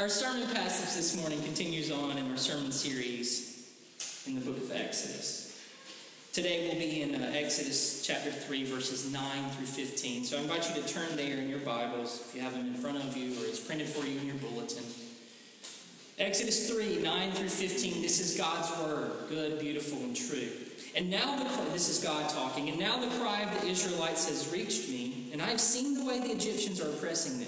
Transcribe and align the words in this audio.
Our 0.00 0.08
sermon 0.08 0.48
passage 0.54 0.94
this 0.94 1.16
morning 1.16 1.42
continues 1.42 1.90
on 1.90 2.16
in 2.16 2.30
our 2.30 2.36
sermon 2.36 2.70
series 2.70 3.68
in 4.28 4.36
the 4.36 4.40
book 4.40 4.56
of 4.56 4.70
Exodus. 4.70 5.60
Today 6.32 6.68
we'll 6.68 6.78
be 6.78 7.02
in 7.02 7.16
uh, 7.16 7.32
Exodus 7.34 8.06
chapter 8.06 8.30
3, 8.30 8.62
verses 8.66 9.12
9 9.12 9.50
through 9.50 9.66
15. 9.66 10.22
So 10.22 10.38
I 10.38 10.42
invite 10.42 10.68
you 10.68 10.80
to 10.80 10.88
turn 10.88 11.16
there 11.16 11.38
in 11.38 11.48
your 11.48 11.58
Bibles 11.58 12.28
if 12.28 12.36
you 12.36 12.42
have 12.42 12.52
them 12.52 12.68
in 12.68 12.74
front 12.74 12.98
of 12.98 13.16
you 13.16 13.32
or 13.42 13.46
it's 13.46 13.58
printed 13.58 13.88
for 13.88 14.06
you 14.06 14.20
in 14.20 14.26
your 14.26 14.36
bulletin. 14.36 14.84
Exodus 16.20 16.70
3, 16.70 17.02
9 17.02 17.32
through 17.32 17.48
15. 17.48 18.00
This 18.00 18.20
is 18.20 18.38
God's 18.38 18.70
word, 18.78 19.10
good, 19.28 19.58
beautiful, 19.58 19.98
and 19.98 20.14
true. 20.14 20.48
And 20.94 21.10
now 21.10 21.42
the 21.42 21.48
this 21.72 21.88
is 21.88 22.02
God 22.04 22.28
talking, 22.28 22.68
and 22.68 22.78
now 22.78 22.98
the 22.98 23.18
cry 23.18 23.42
of 23.42 23.60
the 23.60 23.66
Israelites 23.66 24.28
has 24.28 24.52
reached 24.52 24.88
me, 24.88 25.30
and 25.32 25.42
I 25.42 25.46
have 25.46 25.60
seen 25.60 25.94
the 25.94 26.04
way 26.04 26.20
the 26.20 26.30
Egyptians 26.30 26.80
are 26.80 26.88
oppressing 26.88 27.40
them. 27.40 27.47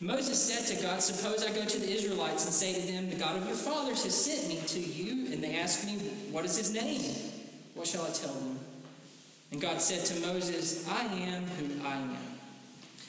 Moses 0.00 0.40
said 0.40 0.76
to 0.76 0.80
God, 0.80 1.02
Suppose 1.02 1.44
I 1.44 1.52
go 1.52 1.64
to 1.64 1.78
the 1.78 1.90
Israelites 1.90 2.44
and 2.44 2.54
say 2.54 2.72
to 2.74 2.92
them, 2.92 3.10
The 3.10 3.16
God 3.16 3.36
of 3.36 3.46
your 3.46 3.56
fathers 3.56 4.04
has 4.04 4.14
sent 4.14 4.48
me 4.48 4.60
to 4.68 4.78
you, 4.78 5.32
and 5.32 5.42
they 5.42 5.56
ask 5.56 5.84
me, 5.84 5.94
What 6.30 6.44
is 6.44 6.56
his 6.56 6.72
name? 6.72 7.16
What 7.74 7.88
shall 7.88 8.04
I 8.04 8.10
tell 8.10 8.32
them? 8.32 8.60
And 9.50 9.60
God 9.60 9.80
said 9.80 10.04
to 10.04 10.26
Moses, 10.26 10.88
I 10.88 11.02
am 11.02 11.44
who 11.44 11.84
I 11.84 11.96
am. 11.96 12.16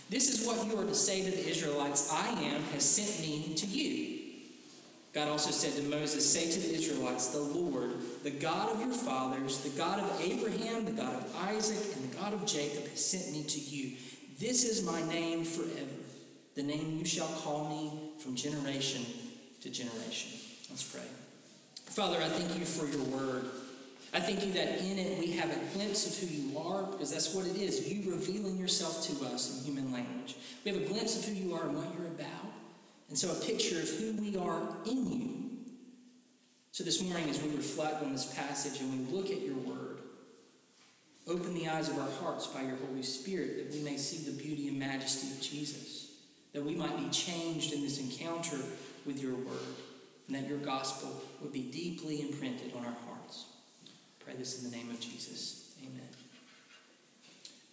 This 0.09 0.29
is 0.29 0.47
what 0.47 0.65
you 0.65 0.79
are 0.79 0.85
to 0.85 0.95
say 0.95 1.23
to 1.23 1.29
the 1.29 1.47
Israelites 1.47 2.11
I 2.11 2.29
am 2.29 2.63
has 2.73 2.83
sent 2.83 3.19
me 3.21 3.53
to 3.55 3.67
you. 3.67 4.15
God 5.13 5.27
also 5.27 5.51
said 5.51 5.73
to 5.73 5.87
Moses, 5.89 6.31
Say 6.31 6.51
to 6.51 6.59
the 6.59 6.73
Israelites, 6.73 7.27
The 7.27 7.39
Lord, 7.39 7.91
the 8.23 8.31
God 8.31 8.73
of 8.73 8.79
your 8.79 8.93
fathers, 8.93 9.59
the 9.59 9.77
God 9.77 9.99
of 9.99 10.21
Abraham, 10.21 10.85
the 10.85 10.91
God 10.91 11.13
of 11.13 11.35
Isaac, 11.49 11.95
and 11.95 12.11
the 12.11 12.17
God 12.17 12.33
of 12.33 12.47
Jacob 12.47 12.87
has 12.87 13.05
sent 13.05 13.31
me 13.31 13.43
to 13.43 13.59
you. 13.59 13.95
This 14.39 14.63
is 14.63 14.83
my 14.83 15.03
name 15.07 15.43
forever 15.43 16.08
the 16.55 16.63
name 16.63 16.97
you 16.97 17.05
shall 17.05 17.27
call 17.27 17.69
me 17.69 18.11
from 18.19 18.35
generation 18.35 19.05
to 19.61 19.69
generation. 19.69 20.39
Let's 20.69 20.83
pray. 20.83 21.05
Father, 21.85 22.17
I 22.17 22.29
thank 22.29 22.57
you 22.57 22.65
for 22.65 22.85
your 22.85 23.03
word. 23.05 23.45
I 24.13 24.19
thank 24.19 24.45
you 24.45 24.51
that 24.53 24.79
in 24.79 24.97
it 24.97 25.19
we 25.19 25.31
have 25.33 25.51
a 25.51 25.73
glimpse 25.73 26.07
of 26.07 26.17
who 26.29 26.35
you 26.35 26.57
are, 26.57 26.83
because 26.83 27.11
that's 27.11 27.33
what 27.33 27.45
it 27.45 27.55
is 27.55 27.91
you 27.91 28.11
revealing 28.11 28.57
yourself 28.57 29.03
to 29.07 29.25
us 29.25 29.57
in 29.57 29.65
human 29.65 29.91
language. 29.91 30.35
We 30.65 30.71
have 30.71 30.81
a 30.81 30.85
glimpse 30.85 31.17
of 31.17 31.25
who 31.25 31.33
you 31.33 31.53
are 31.53 31.67
and 31.67 31.77
what 31.77 31.93
you're 31.95 32.07
about, 32.07 32.51
and 33.09 33.17
so 33.17 33.31
a 33.31 33.45
picture 33.45 33.79
of 33.79 33.89
who 33.89 34.13
we 34.13 34.35
are 34.37 34.61
in 34.85 35.11
you. 35.11 35.49
So 36.71 36.83
this 36.83 37.03
morning, 37.03 37.29
as 37.29 37.41
we 37.41 37.49
reflect 37.55 38.01
on 38.01 38.11
this 38.11 38.33
passage 38.33 38.79
and 38.81 39.07
we 39.07 39.13
look 39.13 39.29
at 39.29 39.41
your 39.41 39.57
word, 39.57 39.99
open 41.27 41.53
the 41.53 41.67
eyes 41.67 41.89
of 41.89 41.99
our 41.99 42.09
hearts 42.21 42.47
by 42.47 42.61
your 42.61 42.77
Holy 42.87 43.03
Spirit 43.03 43.57
that 43.57 43.77
we 43.77 43.83
may 43.83 43.97
see 43.97 44.29
the 44.29 44.41
beauty 44.41 44.69
and 44.69 44.79
majesty 44.79 45.31
of 45.31 45.41
Jesus 45.41 45.98
that 46.53 46.63
we 46.63 46.75
might 46.75 46.97
be 46.97 47.09
changed 47.09 47.73
in 47.73 47.81
this 47.81 47.99
encounter 47.99 48.57
with 49.05 49.21
your 49.21 49.35
word, 49.35 49.75
and 50.27 50.35
that 50.35 50.47
your 50.47 50.57
gospel 50.59 51.21
would 51.41 51.53
be 51.53 51.63
deeply 51.63 52.21
imprinted 52.21 52.73
on 52.75 52.85
our 52.85 52.95
hearts. 53.07 53.45
Pray 54.23 54.33
this 54.37 54.63
in 54.63 54.69
the 54.69 54.75
name 54.75 54.89
of 54.89 54.99
Jesus. 54.99 55.73
Amen. 55.83 56.09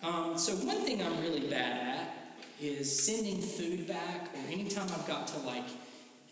Um, 0.03 0.39
so, 0.39 0.53
one 0.67 0.83
thing 0.83 1.03
I'm 1.03 1.21
really 1.21 1.49
bad 1.49 1.99
at 1.99 2.15
is 2.61 3.05
sending 3.05 3.41
food 3.41 3.87
back, 3.87 4.31
or 4.35 4.51
anytime 4.51 4.89
I've 4.93 5.07
got 5.07 5.27
to, 5.29 5.39
like, 5.41 5.65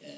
uh, 0.04 0.10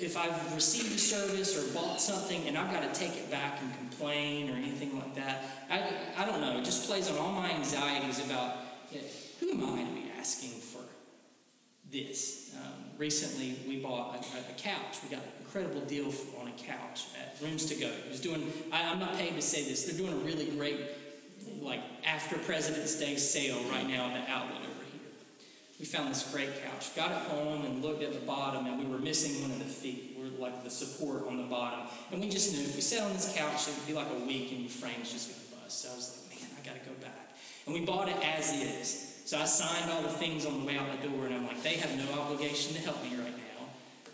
if 0.00 0.16
I've 0.16 0.54
received 0.54 0.94
a 0.94 0.98
service 0.98 1.58
or 1.58 1.74
bought 1.74 2.00
something 2.00 2.46
and 2.46 2.56
I've 2.56 2.72
got 2.72 2.82
to 2.82 2.98
take 3.00 3.16
it 3.16 3.30
back 3.30 3.60
and 3.60 3.74
complain 3.76 4.48
or 4.48 4.54
anything 4.54 4.96
like 4.96 5.14
that, 5.16 5.44
I, 5.70 6.22
I 6.22 6.24
don't 6.24 6.40
know, 6.40 6.58
it 6.58 6.64
just 6.64 6.86
plays 6.86 7.10
on 7.10 7.18
all 7.18 7.32
my 7.32 7.50
anxieties 7.50 8.24
about 8.24 8.56
know, 8.92 9.06
who 9.40 9.50
am 9.50 9.64
I 9.64 9.84
to 9.84 9.92
be 9.92 10.10
asking 10.18 10.50
this. 11.90 12.54
Um, 12.56 12.84
recently, 12.98 13.56
we 13.66 13.78
bought 13.78 14.16
a, 14.16 14.18
a, 14.18 14.54
couch. 14.56 14.98
We 15.02 15.14
got 15.14 15.24
an 15.24 15.32
incredible 15.40 15.80
deal 15.82 16.12
on 16.40 16.48
a 16.48 16.52
couch 16.52 17.06
at 17.18 17.36
Rooms 17.42 17.66
to 17.66 17.74
Go. 17.74 17.86
It 17.86 18.10
was 18.10 18.20
doing. 18.20 18.52
I, 18.72 18.90
I'm 18.90 18.98
not 18.98 19.14
paid 19.14 19.34
to 19.34 19.42
say 19.42 19.64
this. 19.64 19.84
They're 19.84 19.96
doing 19.96 20.12
a 20.12 20.24
really 20.24 20.46
great, 20.46 20.80
like 21.60 21.80
after 22.04 22.36
President's 22.38 22.98
Day 22.98 23.16
sale 23.16 23.60
right 23.70 23.86
now 23.86 24.06
at 24.08 24.26
the 24.26 24.30
outlet 24.30 24.58
over 24.58 24.84
here. 24.92 25.00
We 25.78 25.86
found 25.86 26.10
this 26.10 26.30
great 26.32 26.50
couch. 26.64 26.94
Got 26.96 27.12
it 27.12 27.28
home 27.28 27.64
and 27.64 27.82
looked 27.82 28.02
at 28.02 28.12
the 28.12 28.26
bottom, 28.26 28.66
and 28.66 28.78
we 28.78 28.86
were 28.86 28.98
missing 28.98 29.40
one 29.42 29.50
of 29.52 29.58
the 29.58 29.64
feet. 29.64 30.16
We're 30.18 30.38
like 30.38 30.64
the 30.64 30.70
support 30.70 31.26
on 31.26 31.36
the 31.36 31.44
bottom, 31.44 31.80
and 32.12 32.20
we 32.20 32.28
just 32.28 32.52
knew 32.52 32.60
if 32.60 32.74
we 32.74 32.80
sat 32.80 33.02
on 33.02 33.12
this 33.12 33.32
couch, 33.36 33.68
it 33.68 33.74
would 33.74 33.86
be 33.86 33.92
like 33.94 34.08
a 34.10 34.26
week, 34.26 34.52
and 34.52 34.64
the 34.64 34.70
frame's 34.70 35.12
just 35.12 35.30
gonna 35.30 35.62
bust. 35.62 35.82
So 35.82 35.90
I 35.90 35.94
was 35.94 36.26
like, 36.28 36.40
man, 36.40 36.50
I 36.60 36.66
got 36.66 36.82
to 36.82 36.88
go 36.88 36.94
back. 37.00 37.36
And 37.66 37.74
we 37.74 37.84
bought 37.84 38.08
it 38.08 38.16
as 38.24 38.52
is. 38.52 39.08
So 39.28 39.36
I 39.38 39.44
signed 39.44 39.90
all 39.92 40.00
the 40.00 40.08
things 40.08 40.46
on 40.46 40.58
the 40.58 40.66
way 40.66 40.78
out 40.78 40.86
the 41.02 41.06
door, 41.06 41.26
and 41.26 41.34
I'm 41.34 41.46
like, 41.46 41.57
they 41.68 41.76
have 41.76 41.94
no 41.98 42.20
obligation 42.20 42.74
to 42.74 42.80
help 42.80 43.02
me 43.02 43.10
right 43.10 43.36
now. 43.36 43.66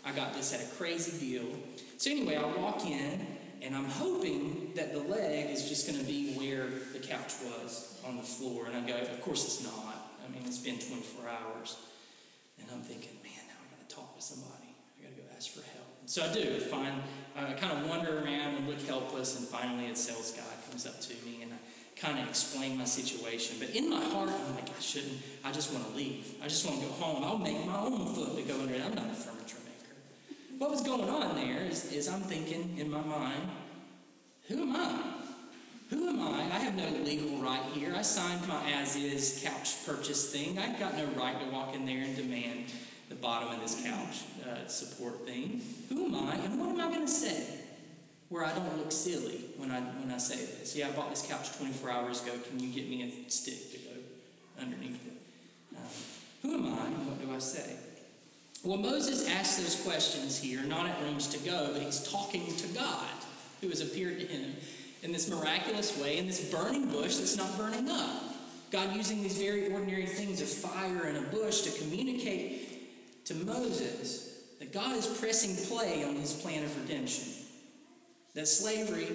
I 0.03 0.11
got 0.11 0.33
this 0.33 0.53
at 0.53 0.61
a 0.61 0.75
crazy 0.75 1.17
deal. 1.17 1.45
So 1.97 2.11
anyway, 2.11 2.35
I 2.35 2.45
walk 2.59 2.85
in, 2.85 3.25
and 3.61 3.73
I'm 3.73 3.85
hoping 3.85 4.71
that 4.75 4.91
the 4.91 4.99
leg 4.99 5.49
is 5.49 5.69
just 5.69 5.87
going 5.87 5.97
to 5.97 6.05
be 6.05 6.33
where 6.33 6.67
the 6.91 6.99
couch 6.99 7.33
was 7.45 7.97
on 8.05 8.17
the 8.17 8.23
floor. 8.23 8.65
And 8.65 8.75
I 8.75 8.85
go, 8.85 8.97
of 8.97 9.21
course 9.21 9.45
it's 9.45 9.63
not. 9.63 10.11
I 10.27 10.31
mean, 10.33 10.43
it's 10.45 10.57
been 10.57 10.77
24 10.77 11.29
hours. 11.29 11.77
And 12.59 12.67
I'm 12.73 12.81
thinking, 12.81 13.15
man, 13.23 13.47
now 13.47 13.55
I 13.63 13.71
got 13.71 13.87
to 13.87 13.95
talk 13.95 14.15
to 14.17 14.21
somebody. 14.21 14.75
I 14.99 15.03
got 15.03 15.15
to 15.15 15.21
go 15.21 15.27
ask 15.35 15.49
for 15.51 15.61
help. 15.61 15.95
And 16.01 16.09
so 16.09 16.25
I 16.25 16.33
do. 16.33 16.59
Find, 16.59 17.01
I 17.37 17.53
kind 17.53 17.79
of 17.79 17.87
wander 17.89 18.17
around 18.17 18.55
and 18.55 18.67
look 18.67 18.81
helpless, 18.81 19.39
and 19.39 19.47
finally 19.47 19.89
a 19.89 19.95
sales 19.95 20.31
guy 20.31 20.43
comes 20.69 20.85
up 20.85 20.99
to 20.99 21.13
me, 21.25 21.41
and 21.41 21.53
I 21.53 21.57
kind 21.95 22.19
of 22.19 22.27
explain 22.27 22.77
my 22.77 22.85
situation. 22.85 23.57
But 23.59 23.69
in 23.69 23.89
my 23.89 24.03
heart, 24.03 24.29
I'm 24.29 24.55
like, 24.55 24.69
I 24.69 24.81
shouldn't. 24.81 25.19
I 25.43 25.51
just 25.51 25.73
want 25.73 25.87
to 25.87 25.93
leave. 25.95 26.35
I 26.43 26.47
just 26.47 26.65
want 26.65 26.81
to 26.81 26.85
go 26.87 26.91
home. 26.93 27.23
I'll 27.23 27.37
make 27.37 27.65
my 27.65 27.79
own 27.79 28.13
foot 28.13 28.35
to 28.35 28.41
go 28.43 28.59
under 28.59 28.73
it. 28.73 28.81
I'm 28.85 28.95
not 28.95 29.11
a 29.11 29.13
furniture 29.13 29.57
maker. 29.65 29.95
What 30.57 30.71
was 30.71 30.81
going 30.81 31.09
on 31.09 31.35
there 31.35 31.63
is, 31.65 31.91
is 31.91 32.07
I'm 32.07 32.21
thinking 32.21 32.77
in 32.77 32.89
my 32.89 33.01
mind, 33.01 33.49
who 34.47 34.61
am 34.61 34.75
I? 34.75 35.01
Who 35.89 36.09
am 36.09 36.21
I? 36.21 36.41
I 36.41 36.59
have 36.59 36.75
no 36.75 36.89
legal 37.03 37.37
right 37.37 37.63
here. 37.73 37.93
I 37.95 38.01
signed 38.01 38.47
my 38.47 38.71
as 38.71 38.95
is 38.95 39.41
couch 39.43 39.85
purchase 39.85 40.31
thing. 40.31 40.57
I've 40.57 40.79
got 40.79 40.97
no 40.97 41.05
right 41.17 41.39
to 41.39 41.45
walk 41.51 41.75
in 41.75 41.85
there 41.85 42.03
and 42.03 42.15
demand 42.15 42.65
the 43.09 43.15
bottom 43.15 43.49
of 43.49 43.61
this 43.61 43.81
couch 43.83 44.23
uh, 44.49 44.67
support 44.67 45.25
thing. 45.25 45.61
Who 45.89 46.05
am 46.05 46.15
I 46.15 46.35
and 46.35 46.59
what 46.59 46.69
am 46.69 46.81
I 46.81 46.89
going 46.89 47.05
to 47.05 47.11
say? 47.11 47.64
Where 48.29 48.43
I 48.43 48.53
don't 48.53 48.77
look 48.77 48.91
silly 48.91 49.45
when 49.57 49.71
I 49.71 49.81
when 49.81 50.11
I 50.11 50.17
say 50.17 50.37
this. 50.37 50.75
Yeah, 50.75 50.87
I 50.87 50.91
bought 50.91 51.09
this 51.09 51.25
couch 51.27 51.55
24 51.57 51.89
hours 51.89 52.23
ago. 52.23 52.33
Can 52.49 52.59
you 52.59 52.69
get 52.69 52.89
me 52.89 53.03
a 53.03 53.29
stick 53.29 53.71
to 53.71 53.77
go 53.77 53.91
underneath 54.59 55.05
it? 55.05 55.77
Um, 55.77 55.83
who 56.41 56.53
am 56.55 56.73
I 56.73 56.87
what 56.87 57.21
do 57.21 57.33
I 57.33 57.39
say? 57.39 57.77
Well, 58.63 58.77
Moses 58.77 59.29
asks 59.29 59.57
those 59.57 59.83
questions 59.83 60.39
here, 60.39 60.63
not 60.63 60.87
at 60.87 60.99
rooms 61.03 61.27
to 61.27 61.37
go, 61.39 61.69
but 61.71 61.83
he's 61.83 62.11
talking 62.11 62.47
to 62.55 62.67
God, 62.69 63.05
who 63.61 63.69
has 63.69 63.81
appeared 63.81 64.19
to 64.19 64.25
him 64.25 64.55
in 65.03 65.11
this 65.11 65.29
miraculous 65.29 65.95
way, 65.99 66.17
in 66.17 66.25
this 66.25 66.49
burning 66.51 66.89
bush 66.89 67.17
that's 67.17 67.37
not 67.37 67.55
burning 67.59 67.87
up. 67.91 68.23
God 68.71 68.95
using 68.95 69.21
these 69.21 69.37
very 69.37 69.71
ordinary 69.71 70.07
things 70.07 70.41
of 70.41 70.47
fire 70.47 71.03
and 71.03 71.17
a 71.17 71.21
bush 71.29 71.61
to 71.61 71.79
communicate 71.79 73.25
to 73.25 73.35
Moses 73.35 74.41
that 74.59 74.73
God 74.73 74.97
is 74.97 75.05
pressing 75.05 75.55
play 75.67 76.03
on 76.03 76.15
his 76.15 76.33
plan 76.33 76.63
of 76.63 76.81
redemption 76.81 77.44
that 78.35 78.47
slavery 78.47 79.07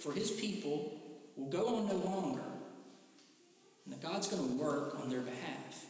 for 0.00 0.12
his 0.12 0.30
people 0.30 0.98
will 1.36 1.50
go 1.50 1.76
on 1.76 1.88
no 1.88 1.96
longer, 1.96 2.42
and 3.84 3.92
that 3.92 4.00
God's 4.00 4.28
going 4.28 4.48
to 4.48 4.54
work 4.54 4.98
on 5.00 5.10
their 5.10 5.20
behalf. 5.20 5.86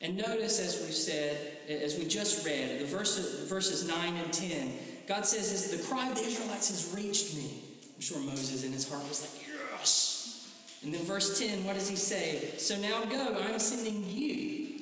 And 0.00 0.16
notice, 0.16 0.60
as 0.60 0.84
we 0.86 0.92
said, 0.92 1.36
as 1.68 1.98
we 1.98 2.06
just 2.06 2.44
read, 2.44 2.80
the 2.80 2.86
verses, 2.86 3.48
verses 3.48 3.86
9 3.86 4.16
and 4.16 4.32
10, 4.32 4.72
God 5.06 5.24
says, 5.24 5.70
the 5.70 5.82
cry 5.84 6.08
of 6.08 6.16
the 6.16 6.22
Israelites 6.22 6.68
has 6.70 6.92
reached 6.94 7.36
me. 7.36 7.62
I'm 7.94 8.00
sure 8.00 8.18
Moses 8.18 8.64
in 8.64 8.72
his 8.72 8.88
heart 8.88 9.08
was 9.08 9.20
like, 9.22 9.46
yes. 9.78 10.50
And 10.82 10.92
then 10.92 11.02
verse 11.02 11.38
10, 11.38 11.64
what 11.64 11.74
does 11.74 11.88
he 11.88 11.96
say? 11.96 12.54
So 12.58 12.76
now 12.78 13.04
go, 13.04 13.36
I'm 13.40 13.58
sending 13.58 14.04
you, 14.08 14.80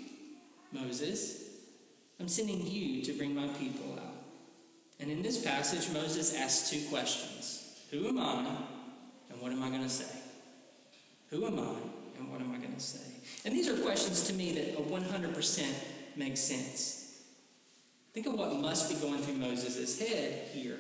Moses. 0.73 1.51
I'm 2.19 2.29
sending 2.29 2.67
you 2.67 3.03
to 3.03 3.13
bring 3.13 3.35
my 3.35 3.49
people 3.49 3.99
out. 3.99 4.10
And 5.01 5.11
in 5.11 5.23
this 5.23 5.43
passage, 5.43 5.93
Moses 5.93 6.37
asks 6.37 6.71
two 6.71 6.87
questions 6.89 7.81
Who 7.91 8.09
am 8.09 8.19
I, 8.19 8.57
and 9.31 9.41
what 9.41 9.53
am 9.53 9.63
I 9.63 9.71
going 9.71 9.83
to 9.83 9.89
say? 9.89 10.19
Who 11.31 11.47
am 11.47 11.59
I, 11.59 12.19
and 12.19 12.31
what 12.31 12.41
am 12.41 12.53
I 12.53 12.59
going 12.59 12.75
to 12.75 12.81
say? 12.81 13.01
And 13.45 13.55
these 13.55 13.69
are 13.69 13.77
questions 13.77 14.27
to 14.29 14.35
me 14.35 14.53
that 14.53 14.77
100% 14.77 15.65
make 16.17 16.37
sense. 16.37 17.23
Think 18.13 18.27
of 18.27 18.35
what 18.35 18.55
must 18.57 18.91
be 18.91 18.97
going 18.97 19.23
through 19.23 19.37
Moses' 19.37 19.99
head 19.99 20.49
here. 20.53 20.77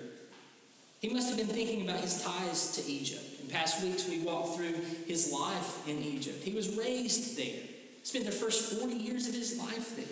He 1.01 1.09
must 1.09 1.29
have 1.29 1.39
been 1.39 1.47
thinking 1.47 1.83
about 1.89 2.01
his 2.01 2.23
ties 2.23 2.77
to 2.77 2.91
Egypt. 2.91 3.41
In 3.41 3.49
past 3.49 3.83
weeks, 3.83 4.07
we 4.09 4.21
walked 4.21 4.57
through 4.57 4.75
his 5.07 5.33
life 5.33 5.89
in 5.89 5.99
Egypt. 6.03 6.43
He 6.43 6.53
was 6.53 6.77
raised 6.77 7.39
there, 7.39 7.63
spent 8.03 8.27
the 8.27 8.33
first 8.33 8.79
40 8.79 8.95
years 8.95 9.27
of 9.27 9.35
his 9.35 9.59
life 9.59 9.97
there. 9.97 10.05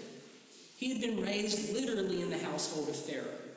He 0.77 0.93
had 0.93 1.03
been 1.03 1.21
raised 1.21 1.75
literally 1.75 2.23
in 2.23 2.31
the 2.31 2.39
household 2.39 2.89
of 2.89 2.97
Pharaoh. 2.97 3.48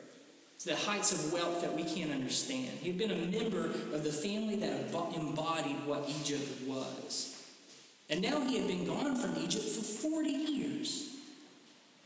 To 0.62 0.68
the 0.68 0.76
heights 0.76 1.10
of 1.10 1.32
wealth 1.32 1.60
that 1.62 1.74
we 1.74 1.82
can't 1.82 2.12
understand. 2.12 2.78
He 2.80 2.90
had 2.90 2.96
been 2.96 3.10
a 3.10 3.16
member 3.16 3.64
of 3.64 4.04
the 4.04 4.12
family 4.12 4.54
that 4.56 4.94
embodied 5.16 5.84
what 5.86 6.08
Egypt 6.08 6.62
was. 6.68 7.42
And 8.08 8.22
now 8.22 8.38
he 8.38 8.58
had 8.58 8.68
been 8.68 8.86
gone 8.86 9.16
from 9.16 9.42
Egypt 9.42 9.64
for 9.64 9.82
40 9.82 10.30
years. 10.30 11.16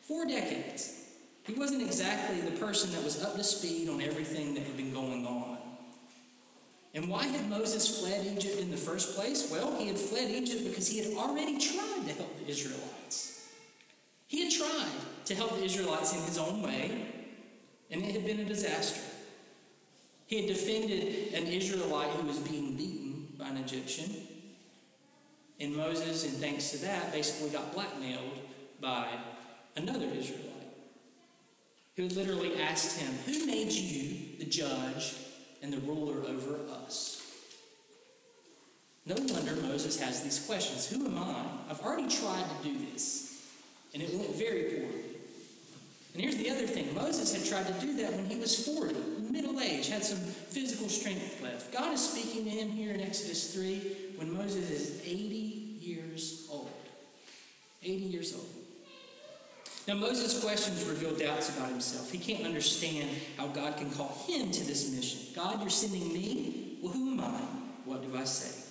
Four 0.09 0.25
decades. 0.25 1.03
He 1.45 1.53
wasn't 1.53 1.83
exactly 1.83 2.41
the 2.41 2.53
person 2.53 2.91
that 2.93 3.05
was 3.05 3.23
up 3.23 3.37
to 3.37 3.45
speed 3.45 3.91
on 3.91 4.01
everything 4.01 4.55
that 4.55 4.63
had 4.63 4.77
been 4.79 4.95
going 4.95 5.27
on. 5.27 5.59
And 6.95 7.11
why 7.11 7.27
had 7.27 7.51
Moses 7.51 8.01
fled 8.01 8.25
Egypt 8.25 8.59
in 8.59 8.71
the 8.71 8.79
first 8.79 9.15
place? 9.15 9.51
Well, 9.53 9.77
he 9.77 9.89
had 9.89 9.99
fled 9.99 10.31
Egypt 10.31 10.65
because 10.65 10.89
he 10.89 11.05
had 11.05 11.13
already 11.19 11.59
tried 11.59 12.07
to 12.07 12.15
help 12.15 12.39
the 12.39 12.51
Israelites. 12.51 13.51
He 14.29 14.45
had 14.45 14.53
tried 14.53 15.27
to 15.27 15.35
help 15.35 15.59
the 15.59 15.65
Israelites 15.65 16.15
in 16.15 16.23
his 16.23 16.39
own 16.39 16.63
way, 16.63 17.16
and 17.91 18.03
it 18.03 18.13
had 18.13 18.27
been 18.27 18.41
a 18.41 18.45
disaster. 18.45 19.01
He 20.27 20.39
had 20.39 20.47
defended 20.49 21.35
an 21.35 21.47
Israelite 21.47 22.11
who 22.11 22.27
was 22.27 22.39
being 22.39 22.77
beaten 22.77 23.29
by 23.39 23.49
an 23.49 23.59
Egyptian. 23.59 24.11
And 25.61 25.77
Moses, 25.77 26.25
and 26.25 26.35
thanks 26.35 26.71
to 26.71 26.79
that, 26.79 27.13
basically 27.13 27.51
got 27.51 27.73
blackmailed 27.73 28.39
by 28.81 29.09
another 29.77 30.07
Israelite 30.07 30.57
who 31.97 32.09
literally 32.09 32.61
asked 32.61 32.99
him, 32.99 33.13
Who 33.25 33.47
made 33.47 33.73
you 33.73 34.39
the 34.39 34.45
judge 34.45 35.15
and 35.63 35.73
the 35.73 35.79
ruler 35.79 36.27
over 36.29 36.59
us? 36.85 37.23
No 39.07 39.15
wonder 39.33 39.55
Moses 39.63 39.99
has 40.01 40.23
these 40.23 40.45
questions. 40.45 40.89
Who 40.89 41.07
am 41.07 41.17
I? 41.17 41.71
I've 41.71 41.81
already 41.81 42.09
tried 42.09 42.45
to 42.45 42.69
do 42.69 42.77
this, 42.93 43.41
and 43.95 44.03
it 44.03 44.13
went 44.13 44.35
very 44.35 44.65
poorly. 44.65 45.16
And 46.17 46.25
here's 46.25 46.37
the 46.37 46.49
other 46.49 46.67
thing 46.67 46.95
Moses 46.95 47.35
had 47.35 47.45
tried 47.45 47.67
to 47.67 47.87
do 47.87 47.95
that 47.99 48.11
when 48.15 48.25
he 48.25 48.37
was 48.37 48.65
40, 48.65 48.95
middle 49.31 49.61
age, 49.61 49.91
had 49.91 50.03
some 50.03 50.17
physical 50.17 50.89
strength 50.89 51.43
left. 51.43 51.71
God 51.75 51.93
is 51.93 52.09
speaking 52.09 52.45
to 52.45 52.51
him 52.51 52.71
here 52.71 52.95
in 52.95 53.03
Exodus 53.03 53.53
3 53.53 54.15
when 54.17 54.33
Moses 54.33 54.71
is 54.71 55.03
80 55.05 55.15
years 55.79 56.49
old. 56.51 56.71
80 57.83 57.93
years 57.93 58.35
old. 58.35 58.49
Now, 59.87 59.97
Moses' 59.97 60.43
questions 60.43 60.83
reveal 60.85 61.15
doubts 61.15 61.55
about 61.55 61.69
himself. 61.69 62.11
He 62.11 62.17
can't 62.17 62.47
understand 62.47 63.11
how 63.37 63.49
God 63.49 63.77
can 63.77 63.91
call 63.91 64.17
him 64.27 64.51
to 64.51 64.65
this 64.65 64.91
mission. 64.97 65.21
God, 65.37 65.61
you're 65.61 65.69
sending 65.69 66.15
me? 66.15 66.79
Well, 66.83 66.95
who 66.95 67.13
am 67.13 67.21
I? 67.21 67.43
What 67.85 68.11
do 68.11 68.17
I 68.17 68.25
say? 68.25 68.65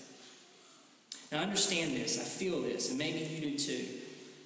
Now, 1.32 1.44
understand 1.44 1.96
this. 1.96 2.20
I 2.20 2.24
feel 2.24 2.60
this, 2.64 2.90
and 2.90 2.98
maybe 2.98 3.20
you 3.20 3.52
do 3.52 3.58
too. 3.60 3.86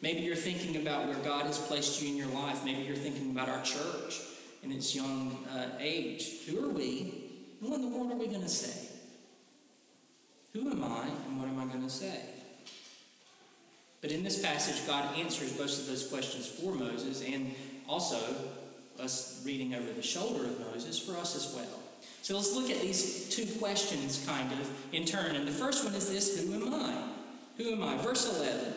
Maybe 0.01 0.21
you're 0.21 0.35
thinking 0.35 0.77
about 0.81 1.07
where 1.07 1.17
God 1.17 1.45
has 1.45 1.57
placed 1.57 2.01
you 2.01 2.09
in 2.09 2.15
your 2.15 2.27
life. 2.27 2.63
Maybe 2.63 2.83
you're 2.83 2.95
thinking 2.95 3.31
about 3.31 3.49
our 3.49 3.61
church 3.63 4.21
in 4.63 4.71
its 4.71 4.95
young 4.95 5.45
uh, 5.53 5.69
age. 5.79 6.45
Who 6.47 6.65
are 6.65 6.69
we? 6.69 7.29
And 7.61 7.69
what 7.69 7.79
in 7.79 7.89
the 7.89 7.97
world 7.97 8.11
are 8.11 8.15
we 8.15 8.27
going 8.27 8.41
to 8.41 8.49
say? 8.49 8.87
Who 10.53 10.71
am 10.71 10.83
I, 10.83 11.07
and 11.27 11.39
what 11.39 11.47
am 11.47 11.59
I 11.59 11.65
going 11.65 11.83
to 11.83 11.89
say? 11.89 12.21
But 14.01 14.11
in 14.11 14.23
this 14.23 14.41
passage, 14.41 14.87
God 14.87 15.17
answers 15.17 15.57
most 15.59 15.81
of 15.81 15.87
those 15.87 16.07
questions 16.07 16.47
for 16.47 16.73
Moses 16.73 17.21
and 17.21 17.53
also 17.87 18.17
us 18.99 19.41
reading 19.45 19.75
over 19.75 19.91
the 19.91 20.01
shoulder 20.01 20.45
of 20.45 20.59
Moses 20.71 20.97
for 20.97 21.17
us 21.17 21.35
as 21.35 21.53
well. 21.53 21.79
So 22.21 22.35
let's 22.35 22.55
look 22.55 22.69
at 22.69 22.81
these 22.81 23.29
two 23.29 23.45
questions 23.59 24.25
kind 24.25 24.51
of 24.53 24.69
in 24.93 25.05
turn. 25.05 25.35
And 25.35 25.47
the 25.47 25.51
first 25.51 25.83
one 25.83 25.93
is 25.93 26.09
this 26.09 26.45
Who 26.45 26.53
am 26.53 26.73
I? 26.73 27.03
Who 27.57 27.73
am 27.73 27.83
I? 27.83 27.97
Verse 27.97 28.37
11. 28.39 28.73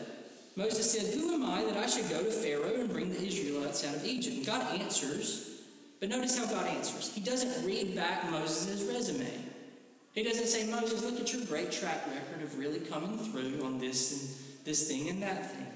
Moses 0.56 0.93
said, 0.93 1.14
Who 1.14 1.32
am 1.34 1.44
I 1.44 1.64
that 1.64 1.76
I 1.76 1.87
should 1.87 2.08
go 2.08 2.22
to 2.22 2.31
Pharaoh 2.31 2.81
and 2.81 2.90
bring 2.90 3.10
the 3.10 3.22
Israelites 3.22 3.87
out 3.87 3.96
of 3.96 4.04
Egypt? 4.04 4.46
God 4.46 4.81
answers, 4.81 5.62
but 6.00 6.08
notice 6.08 6.38
how 6.38 6.46
God 6.46 6.66
answers. 6.66 7.12
He 7.14 7.20
doesn't 7.20 7.66
read 7.66 7.96
back 7.96 8.31
Moses' 8.31 8.82
resume. 8.93 9.31
He 10.14 10.22
doesn't 10.22 10.46
say, 10.46 10.70
Moses, 10.70 11.02
look 11.02 11.19
at 11.20 11.32
your 11.32 11.44
great 11.46 11.72
track 11.72 12.06
record 12.06 12.43
of 12.43 12.58
really 12.58 12.81
coming 12.81 13.16
through 13.16 13.64
on 13.64 13.78
this 13.78 14.12
and 14.12 14.66
this 14.66 14.88
thing 14.88 15.08
and 15.08 15.22
that 15.22 15.50
thing. 15.52 15.66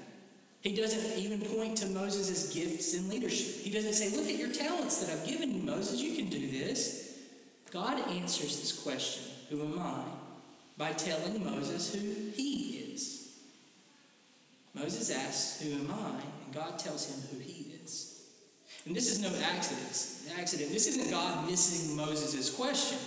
He 0.61 0.75
doesn't 0.75 1.17
even 1.17 1.41
point 1.41 1.77
to 1.77 1.87
Moses' 1.87 2.53
gifts 2.53 2.93
in 2.93 3.09
leadership. 3.09 3.63
He 3.63 3.71
doesn't 3.71 3.93
say, 3.93 4.15
Look 4.15 4.27
at 4.27 4.35
your 4.35 4.51
talents 4.51 5.03
that 5.03 5.11
I've 5.11 5.25
given 5.25 5.55
you, 5.55 5.63
Moses. 5.63 6.01
You 6.01 6.15
can 6.15 6.29
do 6.29 6.51
this. 6.51 7.19
God 7.71 7.99
answers 8.09 8.59
this 8.59 8.79
question, 8.83 9.23
Who 9.49 9.61
am 9.61 9.79
I? 9.79 10.03
by 10.77 10.91
telling 10.91 11.43
Moses 11.43 11.93
who 11.93 12.31
he 12.35 12.77
is. 12.77 12.86
Moses 14.79 15.11
asks, 15.11 15.61
Who 15.61 15.73
am 15.73 15.91
I? 15.91 16.21
And 16.45 16.53
God 16.53 16.77
tells 16.79 17.09
him 17.09 17.21
who 17.31 17.39
he 17.43 17.73
is. 17.83 18.23
And 18.85 18.95
this 18.95 19.11
is 19.11 19.19
no 19.19 19.27
accident. 19.27 20.39
accident. 20.39 20.71
This 20.71 20.87
isn't 20.87 21.09
God 21.09 21.49
missing 21.49 21.95
Moses' 21.95 22.53
question. 22.53 22.97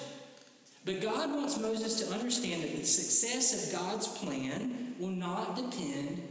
But 0.85 1.01
God 1.01 1.35
wants 1.35 1.59
Moses 1.59 2.01
to 2.01 2.13
understand 2.13 2.63
that 2.63 2.75
the 2.75 2.85
success 2.85 3.73
of 3.73 3.81
God's 3.81 4.09
plan 4.09 4.95
will 4.99 5.09
not 5.09 5.57
depend 5.57 6.23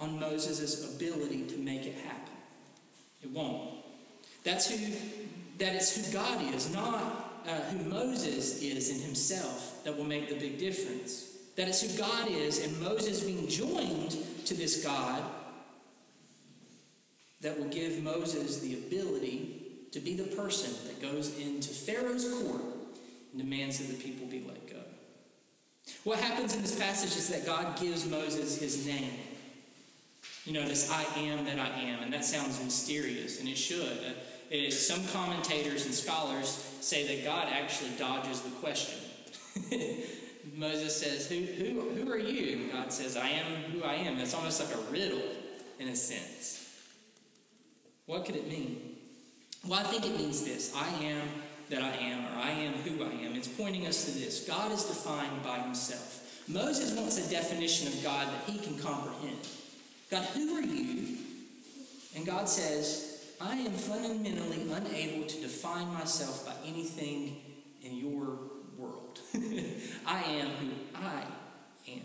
on 0.00 0.18
Moses' 0.18 0.94
ability 0.94 1.44
to 1.46 1.58
make 1.58 1.84
it 1.84 1.94
happen. 2.06 2.34
It 3.22 3.30
won't. 3.30 3.84
That's 4.44 4.70
who 4.70 4.92
that 5.58 5.74
is 5.74 5.94
who 5.94 6.12
God 6.12 6.54
is, 6.54 6.72
not 6.72 7.42
uh, 7.46 7.60
who 7.70 7.90
Moses 7.90 8.62
is 8.62 8.90
in 8.90 9.02
himself 9.02 9.82
that 9.84 9.96
will 9.96 10.04
make 10.04 10.28
the 10.28 10.36
big 10.36 10.58
difference. 10.58 11.27
That 11.58 11.66
is 11.66 11.82
who 11.82 11.98
God 11.98 12.28
is, 12.30 12.64
and 12.64 12.80
Moses 12.80 13.24
being 13.24 13.48
joined 13.48 14.16
to 14.44 14.54
this 14.54 14.84
God 14.84 15.20
that 17.40 17.58
will 17.58 17.66
give 17.66 18.00
Moses 18.00 18.60
the 18.60 18.74
ability 18.74 19.88
to 19.90 19.98
be 19.98 20.14
the 20.14 20.36
person 20.36 20.72
that 20.86 21.02
goes 21.02 21.36
into 21.36 21.70
Pharaoh's 21.70 22.32
court 22.42 22.62
and 23.32 23.42
demands 23.42 23.78
that 23.78 23.88
the 23.88 24.00
people 24.00 24.28
be 24.28 24.44
let 24.46 24.70
go. 24.70 24.76
What 26.04 26.20
happens 26.20 26.54
in 26.54 26.62
this 26.62 26.78
passage 26.78 27.16
is 27.16 27.28
that 27.30 27.44
God 27.44 27.76
gives 27.80 28.08
Moses 28.08 28.60
his 28.60 28.86
name. 28.86 29.18
You 30.44 30.52
notice, 30.52 30.92
I 30.92 31.02
am 31.18 31.44
that 31.46 31.58
I 31.58 31.70
am, 31.80 32.04
and 32.04 32.12
that 32.12 32.24
sounds 32.24 32.62
mysterious, 32.62 33.40
and 33.40 33.48
it 33.48 33.58
should. 33.58 33.98
Uh, 34.52 34.70
some 34.70 35.04
commentators 35.08 35.86
and 35.86 35.92
scholars 35.92 36.64
say 36.80 37.16
that 37.16 37.24
God 37.24 37.48
actually 37.50 37.90
dodges 37.98 38.42
the 38.42 38.50
question. 38.50 39.00
Moses 40.56 40.96
says, 40.96 41.28
who, 41.28 41.36
who, 41.36 41.80
who 41.90 42.10
are 42.10 42.18
you? 42.18 42.58
And 42.58 42.72
God 42.72 42.92
says, 42.92 43.16
I 43.16 43.28
am 43.28 43.46
who 43.70 43.82
I 43.82 43.94
am. 43.94 44.18
It's 44.18 44.34
almost 44.34 44.60
like 44.60 44.74
a 44.74 44.90
riddle 44.90 45.22
in 45.78 45.88
a 45.88 45.96
sense. 45.96 46.68
What 48.06 48.24
could 48.24 48.36
it 48.36 48.48
mean? 48.48 48.96
Well, 49.66 49.80
I 49.80 49.82
think 49.82 50.06
it 50.06 50.16
means 50.16 50.44
this 50.44 50.74
I 50.74 50.88
am 51.04 51.28
that 51.68 51.82
I 51.82 51.90
am, 51.96 52.24
or 52.24 52.38
I 52.38 52.50
am 52.50 52.72
who 52.74 53.04
I 53.04 53.26
am. 53.26 53.34
It's 53.34 53.48
pointing 53.48 53.86
us 53.86 54.06
to 54.06 54.10
this 54.12 54.46
God 54.46 54.72
is 54.72 54.84
defined 54.84 55.42
by 55.42 55.58
himself. 55.58 56.42
Moses 56.48 56.94
wants 56.98 57.18
a 57.18 57.30
definition 57.30 57.88
of 57.88 58.02
God 58.02 58.26
that 58.26 58.50
he 58.50 58.58
can 58.58 58.78
comprehend. 58.78 59.46
God, 60.10 60.24
who 60.24 60.56
are 60.56 60.62
you? 60.62 61.18
And 62.16 62.24
God 62.24 62.48
says, 62.48 63.34
I 63.40 63.56
am 63.56 63.72
fundamentally 63.72 64.62
unable 64.72 65.26
to 65.26 65.40
define 65.40 65.92
myself 65.92 66.46
by 66.46 66.54
anything 66.66 67.36
in 67.82 67.96
your 67.98 68.38
world. 68.78 69.20
I 70.08 70.22
am 70.22 70.48
who 70.48 70.70
I 70.94 71.22
am. 71.88 72.00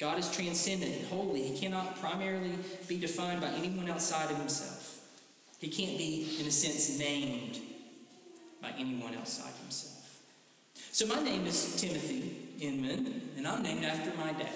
God 0.00 0.18
is 0.18 0.34
transcendent 0.34 0.96
and 0.96 1.06
holy. 1.08 1.42
He 1.42 1.58
cannot 1.58 2.00
primarily 2.00 2.52
be 2.88 2.98
defined 2.98 3.42
by 3.42 3.48
anyone 3.48 3.90
outside 3.90 4.30
of 4.30 4.38
himself. 4.38 5.00
He 5.60 5.68
can't 5.68 5.98
be, 5.98 6.38
in 6.40 6.46
a 6.46 6.50
sense, 6.50 6.98
named 6.98 7.58
by 8.62 8.70
anyone 8.78 9.14
outside 9.14 9.52
himself. 9.62 10.22
So 10.92 11.06
my 11.06 11.22
name 11.22 11.46
is 11.46 11.78
Timothy 11.78 12.36
Inman, 12.58 13.32
and 13.36 13.46
I'm 13.46 13.62
named 13.62 13.84
after 13.84 14.16
my 14.16 14.32
dad. 14.32 14.48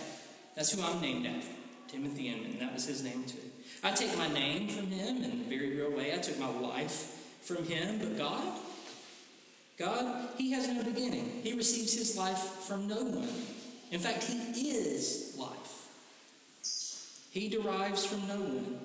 That's 0.56 0.72
who 0.72 0.82
I'm 0.82 1.02
named 1.02 1.26
after, 1.26 1.52
Timothy 1.88 2.28
Inman. 2.28 2.58
That 2.60 2.72
was 2.72 2.86
his 2.86 3.02
name 3.02 3.24
too. 3.24 3.38
I 3.82 3.90
take 3.90 4.16
my 4.16 4.28
name 4.28 4.68
from 4.68 4.86
him 4.86 5.22
in 5.22 5.30
a 5.30 5.48
very 5.48 5.76
real 5.76 5.90
way. 5.90 6.14
I 6.14 6.18
took 6.18 6.38
my 6.38 6.48
life 6.48 7.26
from 7.42 7.64
him, 7.64 7.98
but 7.98 8.16
God, 8.16 8.58
God, 9.80 10.28
he 10.36 10.52
has 10.52 10.68
no 10.68 10.82
beginning. 10.84 11.40
He 11.42 11.54
receives 11.54 11.94
his 11.94 12.16
life 12.16 12.38
from 12.38 12.86
no 12.86 13.02
one. 13.02 13.28
In 13.90 13.98
fact, 13.98 14.24
he 14.24 14.70
is 14.72 15.34
life. 15.38 15.88
He 17.30 17.48
derives 17.48 18.04
from 18.04 18.28
no 18.28 18.36
one. 18.36 18.78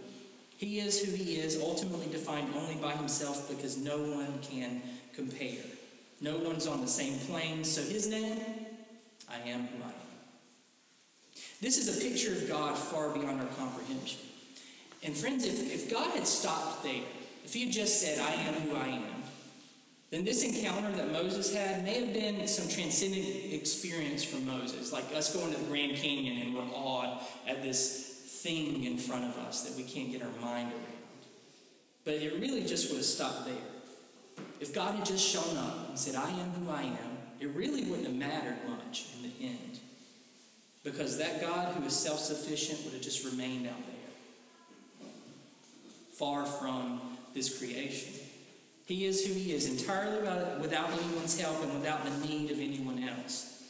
He 0.56 0.80
is 0.80 1.04
who 1.04 1.12
he 1.12 1.36
is, 1.36 1.60
ultimately 1.62 2.08
defined 2.08 2.48
only 2.56 2.76
by 2.76 2.94
himself 2.94 3.50
because 3.50 3.78
no 3.78 3.98
one 3.98 4.40
can 4.42 4.82
compare. 5.14 5.66
No 6.22 6.38
one's 6.38 6.66
on 6.66 6.80
the 6.80 6.88
same 6.88 7.20
plane, 7.20 7.66
so 7.66 7.82
his 7.82 8.08
name, 8.08 8.40
I 9.30 9.50
am 9.50 9.68
who 9.68 9.84
I 9.84 9.88
am. 9.88 9.94
This 11.60 11.78
is 11.78 11.98
a 11.98 12.02
picture 12.02 12.32
of 12.32 12.48
God 12.48 12.78
far 12.78 13.10
beyond 13.10 13.42
our 13.42 13.48
comprehension. 13.58 14.22
And 15.04 15.16
friends, 15.16 15.46
if, 15.46 15.74
if 15.74 15.92
God 15.92 16.12
had 16.12 16.26
stopped 16.26 16.84
there, 16.84 17.04
if 17.44 17.54
he 17.54 17.66
had 17.66 17.74
just 17.74 18.00
said, 18.00 18.18
I 18.20 18.34
am 18.34 18.54
who 18.54 18.76
I 18.78 18.88
am, 18.88 19.24
then 20.16 20.24
this 20.24 20.44
encounter 20.44 20.90
that 20.94 21.12
Moses 21.12 21.54
had 21.54 21.84
may 21.84 22.06
have 22.06 22.14
been 22.14 22.48
some 22.48 22.70
transcendent 22.70 23.52
experience 23.52 24.24
for 24.24 24.38
Moses, 24.38 24.94
like 24.94 25.04
us 25.14 25.36
going 25.36 25.52
to 25.54 25.60
the 25.60 25.66
Grand 25.66 25.98
Canyon 25.98 26.42
and 26.42 26.56
we're 26.56 26.74
awed 26.74 27.20
at 27.46 27.62
this 27.62 28.22
thing 28.42 28.86
in 28.86 28.98
front 28.98 29.26
of 29.26 29.38
us 29.40 29.64
that 29.64 29.76
we 29.76 29.84
can't 29.84 30.14
get 30.14 30.22
our 30.22 30.30
mind 30.40 30.72
around. 30.72 31.26
But 32.06 32.14
it 32.14 32.40
really 32.40 32.64
just 32.64 32.90
would 32.92 32.98
have 32.98 33.06
stopped 33.06 33.46
there. 33.46 34.46
If 34.62 34.74
God 34.74 34.96
had 34.96 35.06
just 35.06 35.28
shown 35.28 35.58
up 35.58 35.90
and 35.90 36.00
said, 36.00 36.16
I 36.16 36.30
am 36.30 36.52
who 36.52 36.72
I 36.72 36.84
am, 36.84 37.18
it 37.42 37.50
really 37.50 37.84
wouldn't 37.84 38.08
have 38.08 38.16
mattered 38.16 38.58
much 38.70 39.08
in 39.18 39.30
the 39.30 39.46
end. 39.48 39.80
Because 40.86 41.18
that 41.18 41.42
God 41.42 41.74
who 41.74 41.84
is 41.84 41.94
self 41.94 42.20
sufficient 42.20 42.86
would 42.86 42.94
have 42.94 43.02
just 43.02 43.26
remained 43.26 43.68
out 43.68 43.86
there, 43.86 45.08
far 46.14 46.46
from 46.46 47.02
this 47.34 47.60
creation. 47.60 48.14
He 48.86 49.06
is 49.06 49.26
who 49.26 49.34
he 49.34 49.52
is, 49.52 49.68
entirely 49.68 50.22
without 50.62 50.92
anyone's 50.92 51.40
help 51.40 51.62
and 51.64 51.74
without 51.74 52.06
the 52.06 52.28
need 52.28 52.52
of 52.52 52.60
anyone 52.60 53.04
else. 53.04 53.64